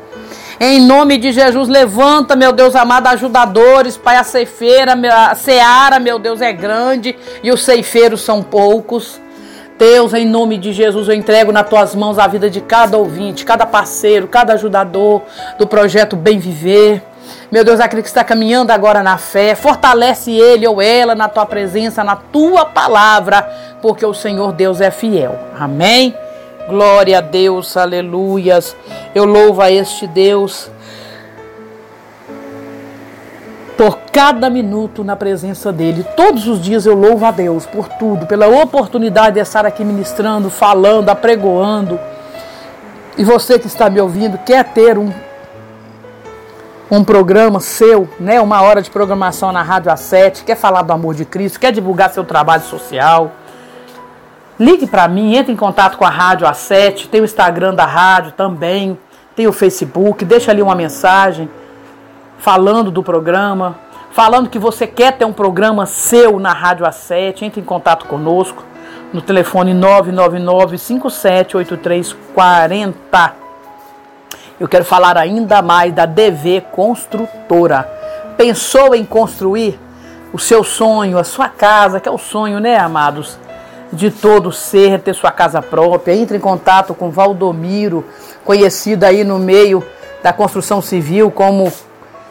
Em 0.59 0.81
nome 0.81 1.17
de 1.17 1.31
Jesus, 1.31 1.69
levanta, 1.69 2.35
meu 2.35 2.51
Deus 2.51 2.75
amado, 2.75 3.07
ajudadores, 3.07 3.95
Pai, 3.95 4.17
a 4.17 4.23
ceifeira, 4.23 4.93
a 5.29 5.35
seara, 5.35 5.99
meu 5.99 6.19
Deus, 6.19 6.41
é 6.41 6.51
grande 6.51 7.15
e 7.41 7.51
os 7.51 7.63
ceifeiros 7.63 8.21
são 8.21 8.43
poucos. 8.43 9.21
Deus, 9.77 10.13
em 10.13 10.25
nome 10.25 10.57
de 10.57 10.73
Jesus, 10.73 11.07
eu 11.07 11.15
entrego 11.15 11.53
nas 11.53 11.69
tuas 11.69 11.95
mãos 11.95 12.19
a 12.19 12.27
vida 12.27 12.49
de 12.49 12.59
cada 12.59 12.97
ouvinte, 12.97 13.45
cada 13.45 13.65
parceiro, 13.65 14.27
cada 14.27 14.53
ajudador 14.53 15.21
do 15.57 15.65
projeto 15.65 16.17
Bem 16.17 16.37
Viver. 16.37 17.01
Meu 17.51 17.63
Deus, 17.63 17.79
aquele 17.79 18.03
que 18.03 18.07
está 18.07 18.23
caminhando 18.23 18.71
agora 18.71 19.01
na 19.01 19.17
fé, 19.17 19.55
fortalece 19.55 20.31
ele 20.31 20.67
ou 20.67 20.79
ela 20.79 21.15
na 21.15 21.27
tua 21.27 21.47
presença, 21.47 22.03
na 22.03 22.15
tua 22.15 22.63
palavra, 22.63 23.41
porque 23.81 24.05
o 24.05 24.13
Senhor 24.13 24.51
Deus 24.53 24.79
é 24.79 24.91
fiel. 24.91 25.35
Amém? 25.57 26.15
Glória 26.67 27.17
a 27.17 27.21
Deus, 27.21 27.75
aleluias. 27.75 28.75
Eu 29.15 29.25
louvo 29.25 29.63
a 29.63 29.71
este 29.71 30.05
Deus 30.05 30.69
por 33.75 33.97
cada 34.11 34.47
minuto 34.47 35.03
na 35.03 35.15
presença 35.15 35.71
dele. 35.71 36.05
Todos 36.15 36.47
os 36.47 36.61
dias 36.61 36.85
eu 36.85 36.93
louvo 36.93 37.25
a 37.25 37.31
Deus 37.31 37.65
por 37.65 37.87
tudo, 37.87 38.27
pela 38.27 38.47
oportunidade 38.47 39.35
de 39.35 39.39
estar 39.39 39.65
aqui 39.65 39.83
ministrando, 39.83 40.51
falando, 40.51 41.09
apregoando. 41.09 41.99
E 43.17 43.23
você 43.23 43.57
que 43.57 43.65
está 43.65 43.89
me 43.89 43.99
ouvindo, 43.99 44.37
quer 44.37 44.65
ter 44.65 44.99
um 44.99 45.11
um 46.91 47.03
programa 47.03 47.59
seu, 47.59 48.09
né, 48.19 48.41
uma 48.41 48.63
hora 48.63 48.81
de 48.81 48.89
programação 48.89 49.51
na 49.51 49.61
Rádio 49.61 49.91
A7, 49.91 50.43
quer 50.43 50.55
falar 50.55 50.81
do 50.81 50.91
amor 50.91 51.13
de 51.13 51.23
Cristo, 51.23 51.59
quer 51.59 51.71
divulgar 51.71 52.09
seu 52.09 52.23
trabalho 52.23 52.63
social, 52.63 53.31
ligue 54.59 54.87
para 54.87 55.07
mim, 55.07 55.35
entre 55.35 55.53
em 55.53 55.55
contato 55.55 55.97
com 55.97 56.05
a 56.05 56.09
Rádio 56.09 56.47
A7, 56.47 57.07
tem 57.07 57.21
o 57.21 57.25
Instagram 57.25 57.75
da 57.75 57.85
rádio 57.85 58.31
também, 58.31 58.97
tem 59.35 59.45
o 59.45 59.53
Facebook, 59.53 60.25
deixa 60.25 60.49
ali 60.49 60.63
uma 60.63 60.73
mensagem 60.73 61.47
falando 62.39 62.89
do 62.89 63.03
programa, 63.03 63.77
falando 64.11 64.49
que 64.49 64.57
você 64.57 64.87
quer 64.87 65.15
ter 65.15 65.25
um 65.25 65.33
programa 65.33 65.85
seu 65.85 66.39
na 66.39 66.53
Rádio 66.53 66.87
A7, 66.87 67.43
entre 67.43 67.61
em 67.61 67.63
contato 67.63 68.07
conosco 68.07 68.63
no 69.13 69.21
telefone 69.21 69.75
999 69.75 70.77
578340. 70.77 73.48
Eu 74.59 74.67
quero 74.67 74.83
falar 74.83 75.17
ainda 75.17 75.61
mais 75.61 75.93
da 75.93 76.05
DV 76.05 76.65
Construtora. 76.73 77.89
Pensou 78.35 78.93
em 78.93 79.05
construir 79.05 79.79
o 80.33 80.39
seu 80.39 80.65
sonho, 80.65 81.17
a 81.17 81.23
sua 81.23 81.47
casa, 81.47 82.01
que 82.01 82.09
é 82.09 82.11
o 82.11 82.17
sonho, 82.17 82.59
né, 82.59 82.77
amados? 82.77 83.39
De 83.91 84.11
todo 84.11 84.51
ser, 84.51 84.99
ter 84.99 85.15
sua 85.15 85.31
casa 85.31 85.61
própria. 85.61 86.13
Entre 86.13 86.35
em 86.35 86.41
contato 86.41 86.93
com 86.93 87.09
Valdomiro, 87.09 88.03
conhecido 88.43 89.05
aí 89.05 89.23
no 89.23 89.39
meio 89.39 89.81
da 90.21 90.33
construção 90.33 90.81
civil 90.81 91.31
como 91.31 91.71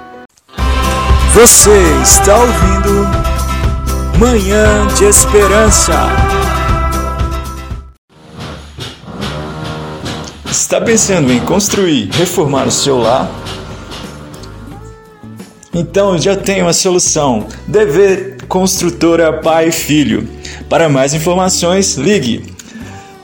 Você 1.33 1.71
está 2.03 2.37
ouvindo 2.37 3.40
Manhã 4.21 4.87
de 4.99 5.07
Esperança. 5.07 5.95
Está 10.45 10.79
pensando 10.79 11.33
em 11.33 11.41
construir, 11.41 12.11
reformar 12.11 12.67
o 12.67 12.71
seu 12.71 12.99
lar? 12.99 13.31
Então 15.73 16.19
já 16.19 16.37
tem 16.37 16.61
uma 16.61 16.75
solução. 16.75 17.47
DV 17.67 18.37
Construtora 18.47 19.33
Pai 19.33 19.69
e 19.69 19.73
Filho. 19.73 20.29
Para 20.69 20.87
mais 20.87 21.15
informações, 21.15 21.95
ligue 21.95 22.45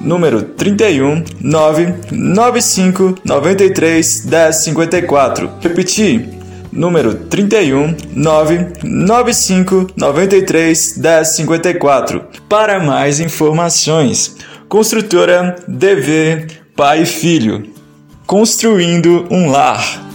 número 0.01 0.45
31 0.45 1.25
995 1.43 3.17
93 3.23 4.25
1054. 4.25 5.51
Repetir, 5.61 6.36
número 6.77 7.15
31 7.15 7.97
995 8.15 9.89
93 9.97 10.99
1054. 10.99 12.25
Para 12.49 12.79
mais 12.79 13.19
informações, 13.19 14.37
Construtora 14.69 15.57
DV 15.67 16.47
Pai 16.77 17.03
e 17.03 17.07
Filho. 17.07 17.71
Construindo 18.27 19.27
um 19.31 19.51
lar. 19.51 20.06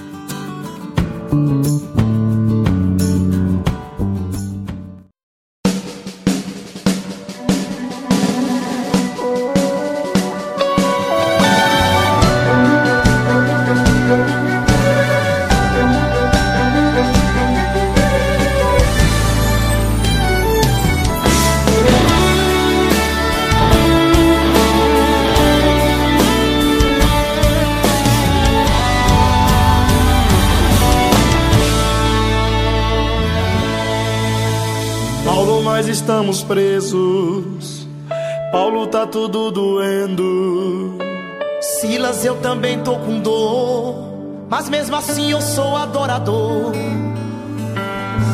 Também 42.62 42.78
tô 42.84 42.96
com 42.98 43.20
dor. 43.20 43.96
Mas 44.48 44.70
mesmo 44.70 44.96
assim 44.96 45.32
eu 45.32 45.42
sou 45.42 45.76
adorador. 45.76 46.72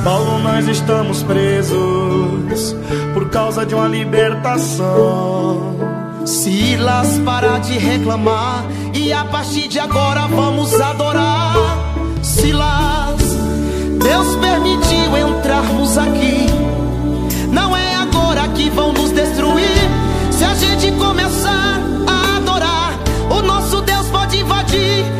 Paulo, 0.03 0.39
nós 0.39 0.67
estamos 0.67 1.23
presos 1.23 2.75
por 3.13 3.29
causa 3.29 3.65
de 3.65 3.73
uma 3.73 3.87
libertação. 3.87 5.77
Silas, 6.25 7.19
para 7.19 7.57
de 7.59 7.77
reclamar 7.77 8.65
e 8.93 9.13
a 9.13 9.23
partir 9.23 9.69
de 9.69 9.79
agora 9.79 10.27
vamos 10.27 10.73
adorar. 10.73 11.55
Silas, 12.21 13.21
Deus 14.03 14.35
permitiu 14.35 15.17
entrarmos 15.17 15.97
aqui 15.97 16.47
não 17.49 17.77
é 17.77 17.95
agora 17.95 18.45
que 18.49 18.69
vão 18.69 18.91
nos 18.91 19.11
destruir. 19.11 19.89
Se 20.31 20.43
a 20.43 20.53
gente 20.53 20.91
começar 20.97 21.86
pode 24.67 25.16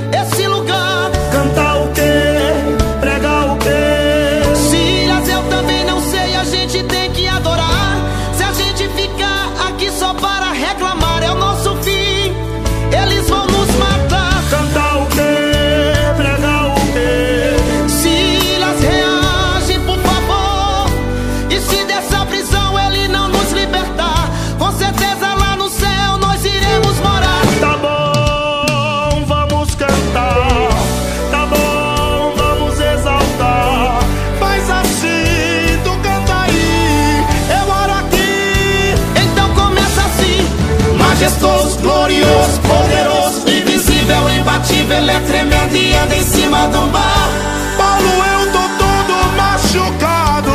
é 45.10 45.20
tremendo 45.20 45.76
e 45.76 45.96
anda 45.96 46.16
em 46.16 46.24
cima 46.24 46.68
do 46.68 46.82
mar. 46.88 47.30
Paulo, 47.78 48.08
eu 48.34 48.52
tô 48.52 48.64
todo 48.78 49.14
machucado. 49.36 50.52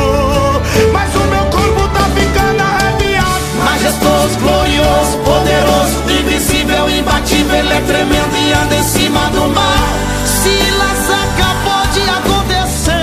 Mas 0.91 1.15
o 1.15 1.19
meu 1.19 1.45
corpo 1.45 1.87
tá 1.89 2.05
ficando 2.15 2.61
arrepiado. 2.61 3.43
Majestoso, 3.63 4.39
glorioso, 4.39 5.17
poderoso, 5.23 6.03
invisível, 6.19 6.89
imbatível, 6.89 7.55
ele 7.55 7.73
é 7.73 7.81
tremendo 7.81 8.35
e 8.35 8.53
anda 8.53 8.75
em 8.75 8.83
cima 8.83 9.21
do 9.29 9.47
mar. 9.49 9.89
Silas 10.25 11.09
acabou 11.23 11.87
de 11.93 12.01
acontecer, 12.09 12.93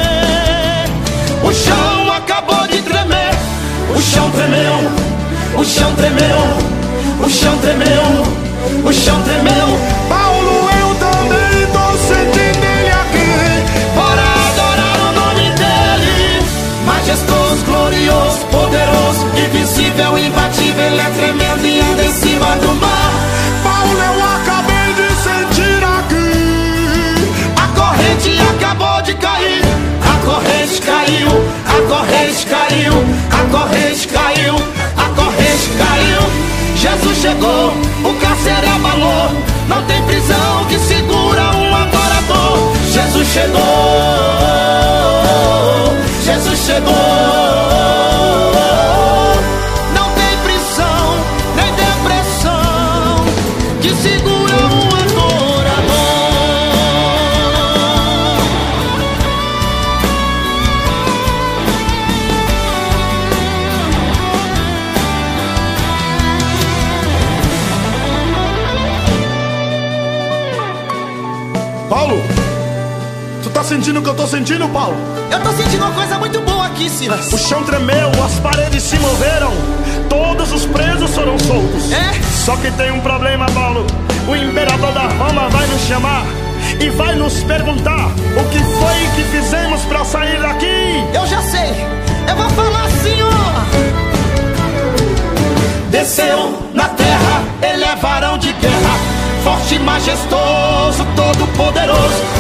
o 1.43 1.53
chão 1.53 2.13
acabou 2.13 2.67
de 2.69 2.83
tremer, 2.83 3.35
o 3.97 4.01
chão 4.01 4.31
tremeu, 4.31 4.93
o 5.57 5.65
chão 5.65 5.95
tremeu, 5.95 6.41
o 7.25 7.29
chão 7.31 7.59
tremeu, 7.59 8.05
o 8.85 8.93
chão 8.93 9.23
tremeu 9.23 9.70
invencível, 19.71 20.19
imbatível, 20.19 20.85
ele 20.85 21.01
é 21.01 21.11
tremendo 21.11 21.67
e 21.67 21.81
anda 21.81 22.05
em 22.05 22.13
cima 22.13 22.57
do 22.57 22.75
mar. 22.75 23.13
Paulo, 23.63 23.93
eu 23.93 24.25
acabei 24.25 24.93
de 24.95 25.09
sentir 25.23 25.85
aqui. 25.85 26.35
A 27.57 27.67
corrente 27.79 28.41
acabou 28.51 29.03
de 29.03 29.15
cair. 29.15 29.63
A 30.03 30.25
corrente 30.25 30.83
caiu, 30.83 31.29
a 31.67 31.89
corrente 31.89 32.47
caiu, 32.47 32.93
a 33.31 33.51
corrente 33.51 34.09
caiu, 34.09 34.55
a 34.97 35.05
corrente 35.15 35.71
caiu. 35.79 36.23
Jesus 36.77 37.19
chegou, 37.19 37.73
o 38.05 38.15
cárcere 38.21 38.67
abalou. 38.67 39.31
Não 39.69 39.83
tem 39.85 40.03
prisão 40.03 40.65
que 40.69 40.79
segura 40.79 41.43
um 41.57 41.77
adorador. 41.77 42.75
Jesus 42.93 43.29
chegou, 43.29 43.90
sentindo, 74.51 74.69
Paulo? 74.71 74.97
Eu 75.31 75.41
tô 75.43 75.53
sentindo 75.53 75.85
uma 75.85 75.95
coisa 75.95 76.19
muito 76.19 76.41
boa 76.41 76.67
aqui, 76.67 76.91
Silas. 76.91 77.33
O 77.33 77.39
chão 77.39 77.63
tremeu, 77.63 78.11
as 78.25 78.35
paredes 78.41 78.83
se 78.83 78.99
moveram, 78.99 79.53
todos 80.09 80.51
os 80.53 80.67
presos 80.67 81.15
foram 81.15 81.39
soltos. 81.39 81.93
É? 81.93 82.21
Só 82.45 82.57
que 82.57 82.69
tem 82.73 82.91
um 82.91 83.01
problema, 83.01 83.47
Paulo. 83.53 83.87
O 84.27 84.35
imperador 84.35 84.93
da 84.93 85.07
Roma 85.07 85.49
vai 85.51 85.67
nos 85.69 85.83
chamar 85.83 86.25
e 86.81 86.89
vai 86.91 87.15
nos 87.15 87.45
perguntar 87.45 88.09
o 88.09 88.45
que 88.49 88.59
foi 88.59 89.09
que 89.15 89.23
fizemos 89.31 89.83
pra 89.83 90.05
sair 90.05 90.41
daqui. 90.41 91.05
Eu 91.15 91.25
já 91.29 91.41
sei. 91.43 91.71
Eu 92.29 92.37
vou 92.37 92.51
falar 92.51 92.87
assim, 92.87 93.23
ó. 93.23 93.31
Desceu 95.91 96.59
na 96.75 96.89
terra, 96.89 97.45
ele 97.63 97.85
é 97.85 97.95
varão 97.97 98.37
de 98.39 98.53
guerra, 98.55 98.99
forte, 99.45 99.79
majestoso, 99.79 101.07
todo 101.15 101.47
poderoso. 101.57 102.40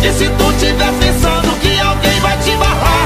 E 0.00 0.12
se 0.12 0.28
tu 0.28 0.52
tiver 0.58 0.92
pensando 1.00 1.58
que 1.60 1.80
alguém 1.80 2.20
vai 2.20 2.36
te 2.38 2.52
barrar, 2.56 3.04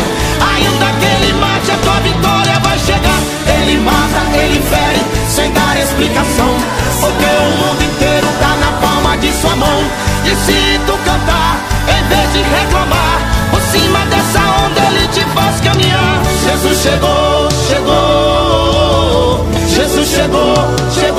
ainda 0.55 0.87
que 0.99 1.07
ele 1.07 1.33
mate, 1.41 1.71
a 1.71 1.77
tua 1.79 2.01
vitória 2.01 2.59
vai 2.61 2.79
chegar. 2.79 3.19
Ele 3.47 3.79
mata, 3.81 4.37
ele 4.37 4.61
fere, 4.61 5.01
sem 5.29 5.51
dar 5.53 5.77
explicação. 5.79 6.55
Porque 7.01 7.25
o 7.25 7.51
mundo 7.59 7.83
inteiro 7.83 8.27
tá 8.39 8.57
na 8.61 8.73
palma 8.81 9.17
de 9.17 9.33
sua 9.33 9.57
mão. 9.57 9.83
E 10.25 10.37
se 10.45 10.81
tu 10.87 10.93
cantar, 11.05 11.57
em 11.89 12.09
vez 12.09 12.33
de 12.35 12.43
reclamar, 12.43 13.21
por 13.51 13.61
cima 13.63 14.05
dessa 14.07 14.41
onda 14.65 14.81
ele 14.91 15.09
te 15.09 15.25
faz 15.35 15.61
caminhar. 15.61 16.23
Jesus 16.45 16.83
chegou, 16.83 17.49
chegou. 17.69 19.47
Jesus 19.69 20.09
chegou, 20.09 20.55
chegou. 20.95 21.12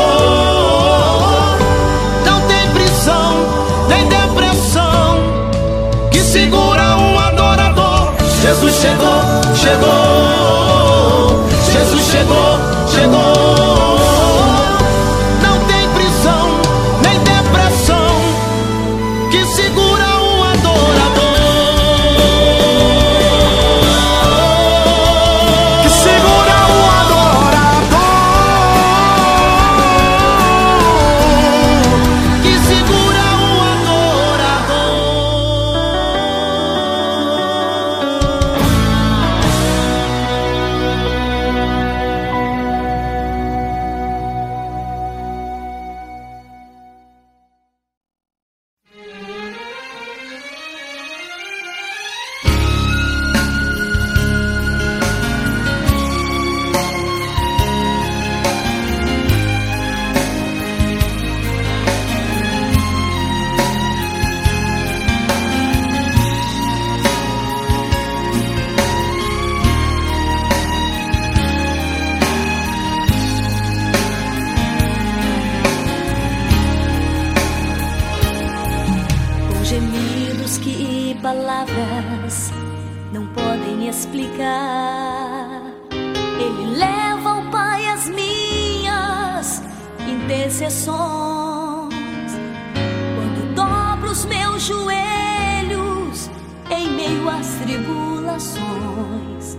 Quando 93.16 93.56
dobro 93.56 94.12
os 94.12 94.24
meus 94.26 94.62
joelhos 94.62 96.30
em 96.70 96.92
meio 96.92 97.28
às 97.28 97.56
tribulações, 97.56 99.58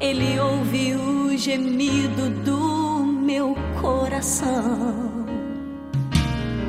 Ele 0.00 0.40
ouve 0.40 0.96
o 0.96 1.38
gemido 1.38 2.30
do 2.44 3.04
meu 3.04 3.56
coração. 3.80 5.24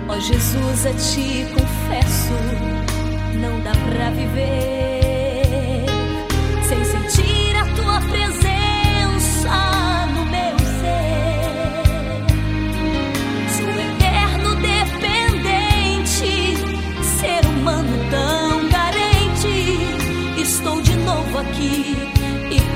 Ó 0.08 0.20
Jesus, 0.20 0.86
a 0.86 0.94
ti 0.94 1.48
confesso, 1.52 2.34
não 3.42 3.60
dá 3.62 3.72
pra 3.72 4.12
viver 4.12 4.89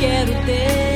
quero 0.04 0.34
teu 0.46 0.93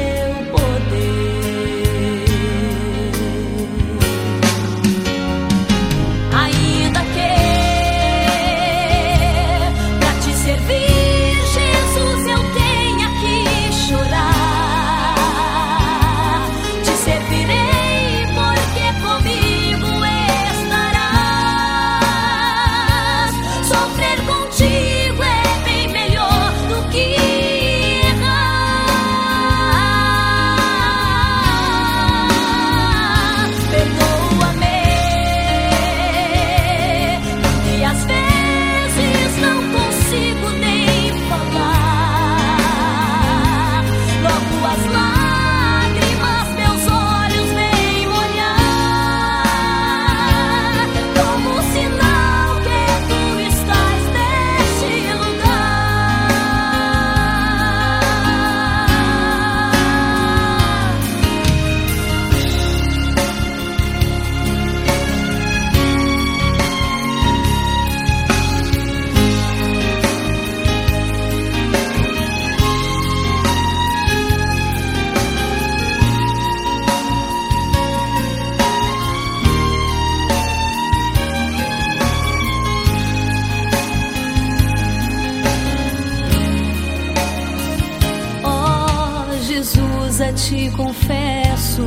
te 90.47 90.71
confesso, 90.77 91.83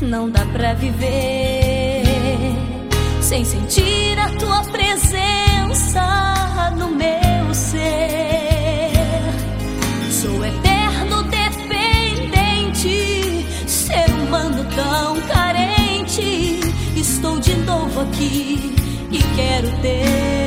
não 0.00 0.30
dá 0.30 0.42
pra 0.46 0.72
viver 0.72 2.02
sem 3.20 3.44
sentir 3.44 4.18
a 4.18 4.30
tua 4.38 4.62
presença 4.64 6.00
no 6.78 6.88
meu 6.88 7.52
ser. 7.52 8.90
Sou 10.10 10.42
eterno 10.46 11.24
dependente, 11.24 12.86
ser 13.66 14.10
humano 14.14 14.64
tão 14.74 15.20
carente. 15.28 16.60
Estou 16.96 17.38
de 17.38 17.54
novo 17.54 18.00
aqui 18.00 18.74
e 19.10 19.18
quero 19.36 19.70
teu 19.82 20.37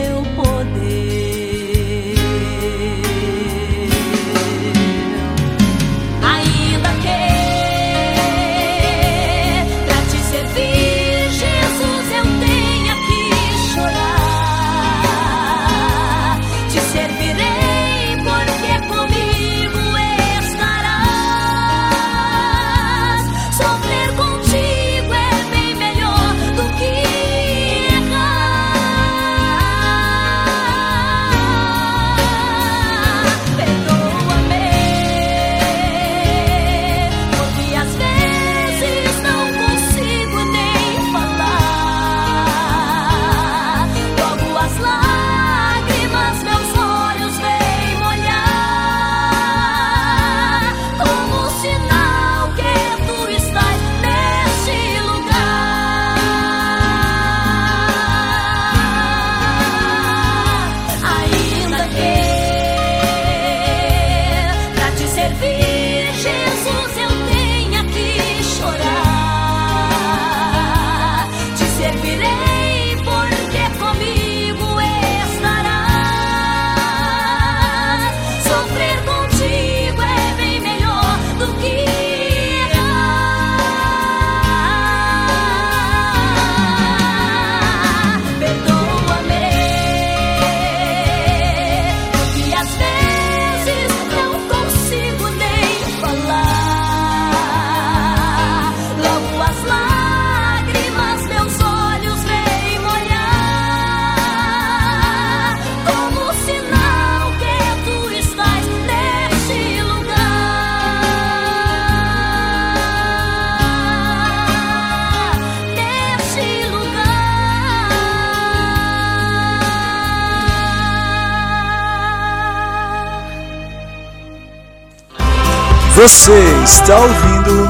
Você 126.02 126.34
está 126.64 126.98
ouvindo 126.98 127.70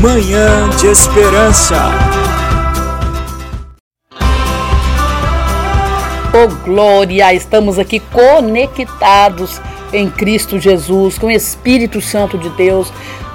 Manhã 0.00 0.68
de 0.70 0.88
Esperança. 0.88 1.76
Oh 6.34 6.64
glória, 6.64 7.32
estamos 7.32 7.78
aqui 7.78 8.00
conectados 8.00 9.60
em 9.92 10.10
Cristo 10.10 10.58
Jesus, 10.58 11.16
com 11.16 11.28
o 11.28 11.30
Espírito 11.30 12.00
Santo 12.00 12.36
de 12.36 12.48
Deus, 12.48 12.92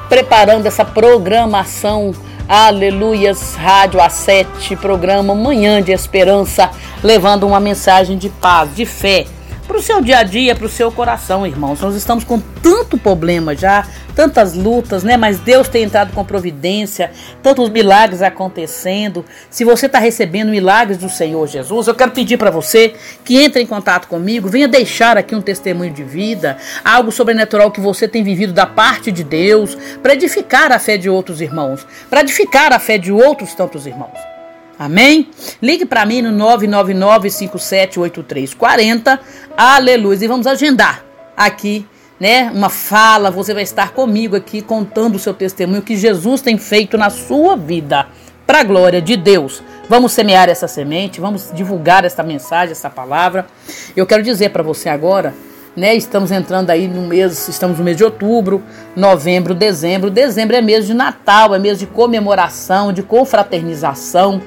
preparando 0.10 0.66
essa 0.66 0.84
programação 0.84 2.14
Aleluias, 2.46 3.56
Rádio 3.56 4.02
A7, 4.02 4.76
programa 4.76 5.34
Manhã 5.34 5.82
de 5.82 5.94
Esperança, 5.94 6.72
levando 7.02 7.48
uma 7.48 7.62
mensagem 7.62 8.18
de 8.18 8.28
paz, 8.28 8.76
de 8.76 8.86
fé 8.86 9.28
para 9.68 9.78
o 9.78 9.82
seu 9.82 10.02
dia 10.02 10.20
a 10.20 10.24
dia, 10.24 10.56
para 10.56 10.66
o 10.66 10.70
seu 10.70 10.92
coração, 10.92 11.46
irmãos. 11.46 11.82
Nós 11.82 11.94
estamos 11.96 12.24
com 12.24 12.40
tanto 12.40 12.98
problema 12.98 13.54
já, 13.54 13.86
tantas 14.16 14.54
lutas, 14.54 15.04
né? 15.04 15.18
Mas 15.18 15.40
Deus 15.40 15.68
tem 15.68 15.84
entrado 15.84 16.14
com 16.14 16.24
providência, 16.24 17.12
tantos 17.44 17.70
milagres 17.70 18.22
acontecendo. 18.22 19.26
Se 19.50 19.66
você 19.66 19.86
está 19.86 20.00
recebendo 20.00 20.50
milagres 20.50 20.98
do 20.98 21.10
Senhor 21.10 21.46
Jesus, 21.48 21.88
eu 21.88 21.96
quero 21.96 22.12
pedir 22.12 22.38
para 22.38 22.50
você 22.50 22.96
que 23.26 23.38
entre 23.44 23.62
em 23.62 23.68
contato 23.68 24.08
comigo, 24.08 24.48
venha 24.48 24.68
deixar 24.68 25.18
aqui 25.18 25.36
um 25.36 25.42
testemunho 25.42 25.92
de 25.92 26.04
vida, 26.04 26.58
algo 26.84 27.12
sobrenatural 27.12 27.70
que 27.70 27.82
você 27.82 28.08
tem 28.08 28.24
vivido 28.24 28.54
da 28.54 28.66
parte 28.66 29.12
de 29.12 29.24
Deus, 29.24 29.78
para 30.02 30.14
edificar 30.14 30.72
a 30.72 30.80
fé 30.80 30.98
de 30.98 31.10
outros 31.10 31.42
irmãos, 31.42 31.86
para 32.10 32.22
edificar 32.22 32.72
a 32.72 32.80
fé 32.80 32.98
de 32.98 33.12
outros 33.12 33.54
tantos 33.54 33.86
irmãos. 33.86 34.37
Amém? 34.80 35.30
Ligue 35.62 35.86
para 35.86 36.06
mim 36.06 36.22
no 36.22 36.46
999-578340. 36.46 39.20
Aleluia. 39.56 40.24
E 40.24 40.28
vamos 40.28 40.46
agendar 40.46 41.04
aqui, 41.36 41.86
né? 42.20 42.52
Uma 42.54 42.70
fala. 42.70 43.32
Você 43.32 43.54
vai 43.54 43.64
estar 43.64 43.92
comigo 43.92 44.36
aqui 44.36 44.62
contando 44.62 45.16
o 45.16 45.20
seu 45.20 45.34
testemunho 45.34 45.82
que 45.82 45.98
Jesus 45.98 46.42
tem 46.42 46.58
feito 46.58 46.98
na 46.98 47.10
sua 47.10 47.56
vida. 47.56 48.08
Para 48.46 48.60
a 48.60 48.64
glória 48.64 49.02
de 49.02 49.16
Deus. 49.18 49.64
Vamos 49.90 50.12
semear 50.12 50.50
essa 50.50 50.68
semente, 50.68 51.22
vamos 51.22 51.50
divulgar 51.54 52.04
essa 52.06 52.22
mensagem, 52.22 52.72
essa 52.72 52.90
palavra. 52.90 53.48
Eu 53.96 54.06
quero 54.06 54.22
dizer 54.22 54.50
para 54.50 54.64
você 54.64 54.90
agora 54.90 55.34
né? 55.78 55.94
Estamos 55.94 56.32
entrando 56.32 56.72
aí 56.72 56.88
no 56.88 57.02
mês, 57.02 57.48
estamos 57.48 57.78
no 57.78 57.86
mês 57.86 57.96
de 57.96 58.04
outubro, 58.04 58.64
novembro, 58.96 59.54
dezembro. 59.54 60.10
Dezembro 60.10 60.56
é 60.56 60.62
mês 60.62 60.88
de 60.88 60.96
Natal, 60.96 61.54
é 61.54 61.60
mês 61.60 61.78
de 61.78 61.86
comemoração, 61.86 62.92
de 62.92 63.04
confraternização. 63.04 64.42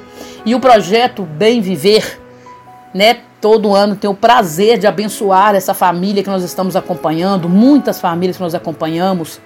E 0.45 0.55
o 0.55 0.61
projeto 0.61 1.23
Bem 1.23 1.61
Viver, 1.61 2.21
né? 2.95 3.19
Todo 3.41 3.75
ano 3.75 3.97
tem 3.97 4.09
o 4.09 4.15
prazer 4.15 4.77
de 4.79 4.87
abençoar 4.87 5.55
essa 5.55 5.73
família 5.73 6.23
que 6.23 6.29
nós 6.29 6.43
estamos 6.43 6.77
acompanhando, 6.77 7.49
muitas 7.49 7.99
famílias 7.99 8.37
que 8.37 8.43
nós 8.43 8.55
acompanhamos 8.55 9.41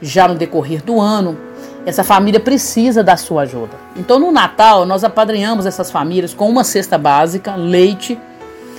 já 0.00 0.28
no 0.28 0.36
decorrer 0.36 0.82
do 0.84 1.00
ano. 1.00 1.36
Essa 1.84 2.04
família 2.04 2.38
precisa 2.38 3.02
da 3.02 3.16
sua 3.16 3.42
ajuda. 3.42 3.76
Então, 3.96 4.18
no 4.18 4.30
Natal, 4.30 4.86
nós 4.86 5.02
apadrinhamos 5.02 5.66
essas 5.66 5.90
famílias 5.90 6.32
com 6.32 6.48
uma 6.48 6.62
cesta 6.62 6.96
básica, 6.96 7.56
leite, 7.56 8.18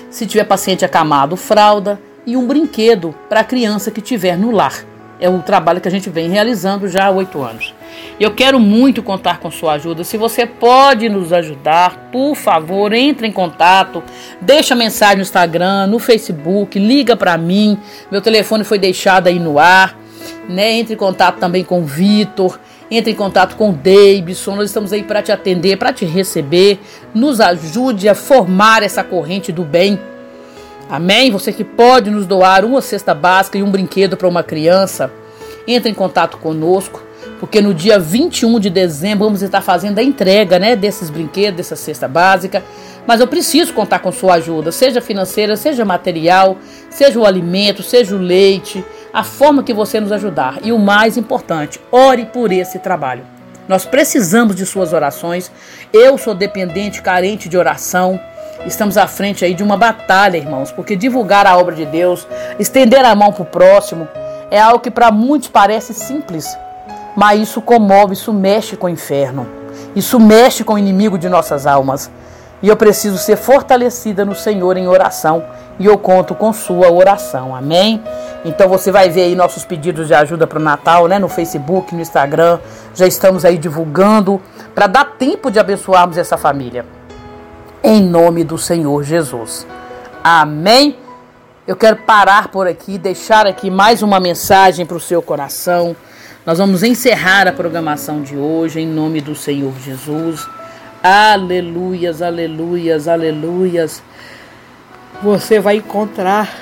se 0.09 0.25
tiver 0.25 0.45
paciente 0.45 0.85
acamado, 0.85 1.35
fralda 1.35 1.99
e 2.25 2.37
um 2.37 2.45
brinquedo 2.47 3.13
para 3.27 3.41
a 3.41 3.43
criança 3.43 3.91
que 3.91 4.01
tiver 4.01 4.37
no 4.37 4.51
lar. 4.51 4.90
É 5.21 5.29
o 5.29 5.37
trabalho 5.39 5.79
que 5.79 5.87
a 5.87 5.91
gente 5.91 6.09
vem 6.09 6.31
realizando 6.31 6.87
já 6.87 7.05
há 7.05 7.11
oito 7.11 7.43
anos. 7.43 7.75
Eu 8.19 8.33
quero 8.33 8.59
muito 8.59 9.03
contar 9.03 9.39
com 9.39 9.51
sua 9.51 9.73
ajuda. 9.73 10.03
Se 10.03 10.17
você 10.17 10.47
pode 10.47 11.07
nos 11.09 11.31
ajudar, 11.31 12.09
por 12.11 12.35
favor, 12.35 12.91
entre 12.91 13.27
em 13.27 13.31
contato, 13.31 14.01
deixa 14.41 14.73
mensagem 14.73 15.17
no 15.17 15.21
Instagram, 15.21 15.85
no 15.85 15.99
Facebook, 15.99 16.79
liga 16.79 17.15
para 17.15 17.37
mim. 17.37 17.77
Meu 18.11 18.19
telefone 18.19 18.63
foi 18.63 18.79
deixado 18.79 19.27
aí 19.27 19.37
no 19.37 19.59
ar. 19.59 19.95
Né? 20.49 20.73
Entre 20.73 20.95
em 20.95 20.97
contato 20.97 21.37
também 21.37 21.63
com 21.63 21.81
o 21.81 21.85
Vitor, 21.85 22.59
entre 22.89 23.11
em 23.11 23.15
contato 23.15 23.55
com 23.55 23.69
o 23.69 23.73
Davidson. 23.73 24.55
Nós 24.55 24.69
estamos 24.71 24.91
aí 24.91 25.03
para 25.03 25.21
te 25.21 25.31
atender, 25.31 25.77
para 25.77 25.93
te 25.93 26.03
receber. 26.03 26.79
Nos 27.13 27.39
ajude 27.39 28.09
a 28.09 28.15
formar 28.15 28.81
essa 28.81 29.03
corrente 29.03 29.51
do 29.51 29.63
bem. 29.63 29.99
Amém? 30.91 31.31
Você 31.31 31.51
que 31.51 31.63
pode 31.63 32.11
nos 32.11 32.27
doar 32.27 32.63
uma 32.63 32.81
cesta 32.81 33.15
básica 33.15 33.57
e 33.57 33.63
um 33.63 33.71
brinquedo 33.71 34.15
para 34.15 34.27
uma 34.27 34.43
criança, 34.43 35.11
entre 35.65 35.89
em 35.89 35.93
contato 35.95 36.37
conosco 36.37 37.01
porque 37.41 37.59
no 37.59 37.73
dia 37.73 37.97
21 37.97 38.59
de 38.59 38.69
dezembro 38.69 39.25
vamos 39.25 39.41
estar 39.41 39.61
fazendo 39.61 39.97
a 39.97 40.03
entrega 40.03 40.59
né, 40.59 40.75
desses 40.75 41.09
brinquedos, 41.09 41.57
dessa 41.57 41.75
cesta 41.75 42.07
básica. 42.07 42.63
Mas 43.07 43.19
eu 43.19 43.25
preciso 43.25 43.73
contar 43.73 43.97
com 43.97 44.11
sua 44.11 44.35
ajuda, 44.35 44.71
seja 44.71 45.01
financeira, 45.01 45.57
seja 45.57 45.83
material, 45.83 46.55
seja 46.87 47.19
o 47.19 47.25
alimento, 47.25 47.81
seja 47.81 48.15
o 48.15 48.19
leite. 48.19 48.85
a 49.11 49.23
forma 49.23 49.63
que 49.63 49.73
você 49.73 49.99
nos 49.99 50.11
ajudar. 50.11 50.59
E 50.63 50.71
o 50.71 50.77
mais 50.77 51.17
importante, 51.17 51.81
ore 51.91 52.25
por 52.27 52.51
esse 52.51 52.77
trabalho. 52.77 53.25
Nós 53.67 53.85
precisamos 53.85 54.55
de 54.55 54.65
suas 54.65 54.93
orações. 54.93 55.51
Eu 55.91 56.19
sou 56.19 56.35
dependente, 56.35 57.01
carente 57.01 57.49
de 57.49 57.57
oração. 57.57 58.19
Estamos 58.65 58.97
à 58.97 59.07
frente 59.07 59.43
aí 59.43 59.53
de 59.53 59.63
uma 59.63 59.75
batalha, 59.75 60.37
irmãos, 60.37 60.71
porque 60.71 60.95
divulgar 60.95 61.47
a 61.47 61.57
obra 61.57 61.75
de 61.75 61.85
Deus, 61.85 62.27
estender 62.59 63.03
a 63.03 63.15
mão 63.15 63.33
para 63.33 63.43
o 63.43 63.45
próximo, 63.45 64.07
é 64.51 64.59
algo 64.59 64.79
que 64.79 64.91
para 64.91 65.11
muitos 65.11 65.47
parece 65.47 65.93
simples, 65.93 66.45
mas 67.15 67.41
isso 67.41 67.61
comove, 67.61 68.13
isso 68.13 68.31
mexe 68.31 68.77
com 68.77 68.87
o 68.87 68.89
inferno, 68.89 69.47
isso 69.95 70.19
mexe 70.19 70.63
com 70.63 70.73
o 70.73 70.79
inimigo 70.79 71.17
de 71.17 71.27
nossas 71.27 71.65
almas. 71.65 72.11
E 72.61 72.67
eu 72.67 72.77
preciso 72.77 73.17
ser 73.17 73.37
fortalecida 73.37 74.23
no 74.23 74.35
Senhor 74.35 74.77
em 74.77 74.87
oração. 74.87 75.43
E 75.79 75.85
eu 75.87 75.97
conto 75.97 76.35
com 76.35 76.53
sua 76.53 76.91
oração. 76.91 77.55
Amém? 77.55 78.03
Então 78.45 78.69
você 78.69 78.91
vai 78.91 79.09
ver 79.09 79.23
aí 79.23 79.35
nossos 79.35 79.65
pedidos 79.65 80.07
de 80.07 80.13
ajuda 80.13 80.45
para 80.45 80.59
o 80.59 80.61
Natal, 80.61 81.07
né? 81.07 81.17
No 81.17 81.27
Facebook, 81.27 81.95
no 81.95 82.01
Instagram. 82.01 82.59
Já 82.93 83.07
estamos 83.07 83.43
aí 83.45 83.57
divulgando 83.57 84.39
para 84.75 84.85
dar 84.85 85.05
tempo 85.17 85.49
de 85.49 85.59
abençoarmos 85.59 86.17
essa 86.17 86.37
família. 86.37 86.85
Em 87.83 87.99
nome 87.99 88.43
do 88.43 88.59
Senhor 88.59 89.03
Jesus. 89.03 89.65
Amém? 90.23 90.97
Eu 91.65 91.75
quero 91.75 91.97
parar 91.97 92.49
por 92.49 92.67
aqui, 92.67 92.95
deixar 92.95 93.47
aqui 93.47 93.71
mais 93.71 94.03
uma 94.03 94.19
mensagem 94.19 94.85
para 94.85 94.97
o 94.97 94.99
seu 94.99 95.19
coração. 95.19 95.95
Nós 96.45 96.59
vamos 96.59 96.83
encerrar 96.83 97.47
a 97.47 97.51
programação 97.51 98.21
de 98.21 98.37
hoje 98.37 98.81
em 98.81 98.87
nome 98.87 99.19
do 99.19 99.33
Senhor 99.33 99.73
Jesus. 99.83 100.47
Aleluias, 101.01 102.21
aleluias, 102.21 103.07
aleluias. 103.07 104.03
Você 105.23 105.59
vai 105.59 105.77
encontrar, 105.77 106.53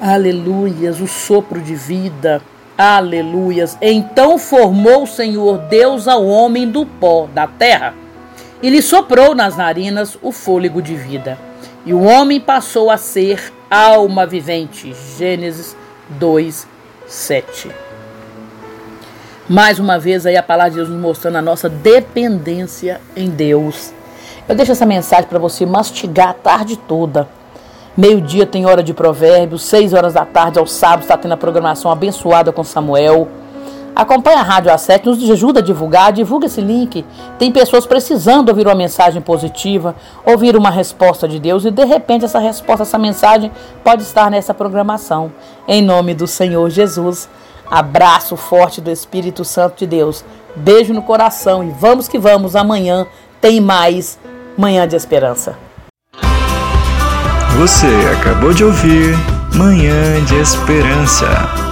aleluias, 0.00 1.00
o 1.00 1.08
sopro 1.08 1.60
de 1.60 1.74
vida. 1.74 2.40
Aleluias. 2.76 3.76
Então 3.82 4.38
formou 4.38 5.02
o 5.02 5.08
Senhor 5.08 5.58
Deus 5.58 6.06
ao 6.06 6.24
homem 6.24 6.70
do 6.70 6.86
pó 6.86 7.26
da 7.34 7.48
terra 7.48 7.94
e 8.62 8.70
lhe 8.70 8.82
soprou 8.82 9.34
nas 9.34 9.56
narinas 9.56 10.18
o 10.22 10.32
fôlego 10.32 10.82
de 10.82 10.94
vida. 10.94 11.38
E 11.86 11.94
o 11.94 12.02
homem 12.02 12.40
passou 12.40 12.90
a 12.90 12.96
ser 12.96 13.52
alma 13.70 14.26
vivente. 14.26 14.94
Gênesis 15.16 15.76
2, 16.10 16.66
7. 17.06 17.70
Mais 19.48 19.78
uma 19.78 19.98
vez 19.98 20.26
aí 20.26 20.36
a 20.36 20.42
palavra 20.42 20.70
de 20.70 20.76
Deus 20.76 20.88
nos 20.88 21.00
mostrando 21.00 21.36
a 21.36 21.42
nossa 21.42 21.68
dependência 21.68 23.00
em 23.16 23.30
Deus. 23.30 23.94
Eu 24.48 24.54
deixo 24.54 24.72
essa 24.72 24.84
mensagem 24.84 25.26
para 25.26 25.38
você 25.38 25.64
mastigar 25.64 26.28
a 26.28 26.34
tarde 26.34 26.76
toda. 26.76 27.28
Meio-dia 27.96 28.46
tem 28.46 28.66
hora 28.66 28.82
de 28.82 28.94
provérbios, 28.94 29.62
seis 29.64 29.92
horas 29.92 30.14
da 30.14 30.24
tarde 30.24 30.58
aos 30.58 30.72
sábados 30.72 31.04
está 31.04 31.16
tendo 31.16 31.32
a 31.32 31.36
programação 31.36 31.90
abençoada 31.90 32.52
com 32.52 32.62
Samuel. 32.62 33.28
Acompanhe 33.94 34.36
a 34.36 34.42
Rádio 34.42 34.70
A7, 34.70 35.04
nos 35.06 35.30
ajuda 35.30 35.60
a 35.60 35.62
divulgar, 35.62 36.12
divulga 36.12 36.46
esse 36.46 36.60
link. 36.60 37.04
Tem 37.38 37.50
pessoas 37.50 37.86
precisando 37.86 38.48
ouvir 38.48 38.66
uma 38.66 38.74
mensagem 38.74 39.20
positiva, 39.20 39.94
ouvir 40.24 40.56
uma 40.56 40.70
resposta 40.70 41.26
de 41.26 41.38
Deus 41.38 41.64
e 41.64 41.70
de 41.70 41.84
repente 41.84 42.24
essa 42.24 42.38
resposta, 42.38 42.82
essa 42.82 42.98
mensagem 42.98 43.50
pode 43.82 44.02
estar 44.02 44.30
nessa 44.30 44.54
programação. 44.54 45.32
Em 45.66 45.82
nome 45.82 46.14
do 46.14 46.26
Senhor 46.26 46.70
Jesus. 46.70 47.28
Abraço 47.70 48.36
forte 48.36 48.80
do 48.80 48.90
Espírito 48.90 49.44
Santo 49.44 49.78
de 49.78 49.86
Deus. 49.86 50.24
Beijo 50.56 50.94
no 50.94 51.02
coração 51.02 51.62
e 51.62 51.70
vamos 51.70 52.08
que 52.08 52.18
vamos. 52.18 52.56
Amanhã 52.56 53.06
tem 53.40 53.60
mais 53.60 54.18
Manhã 54.56 54.88
de 54.88 54.96
Esperança. 54.96 55.56
Você 57.58 57.86
acabou 58.18 58.52
de 58.52 58.64
ouvir 58.64 59.14
Manhã 59.54 60.24
de 60.24 60.36
Esperança. 60.36 61.67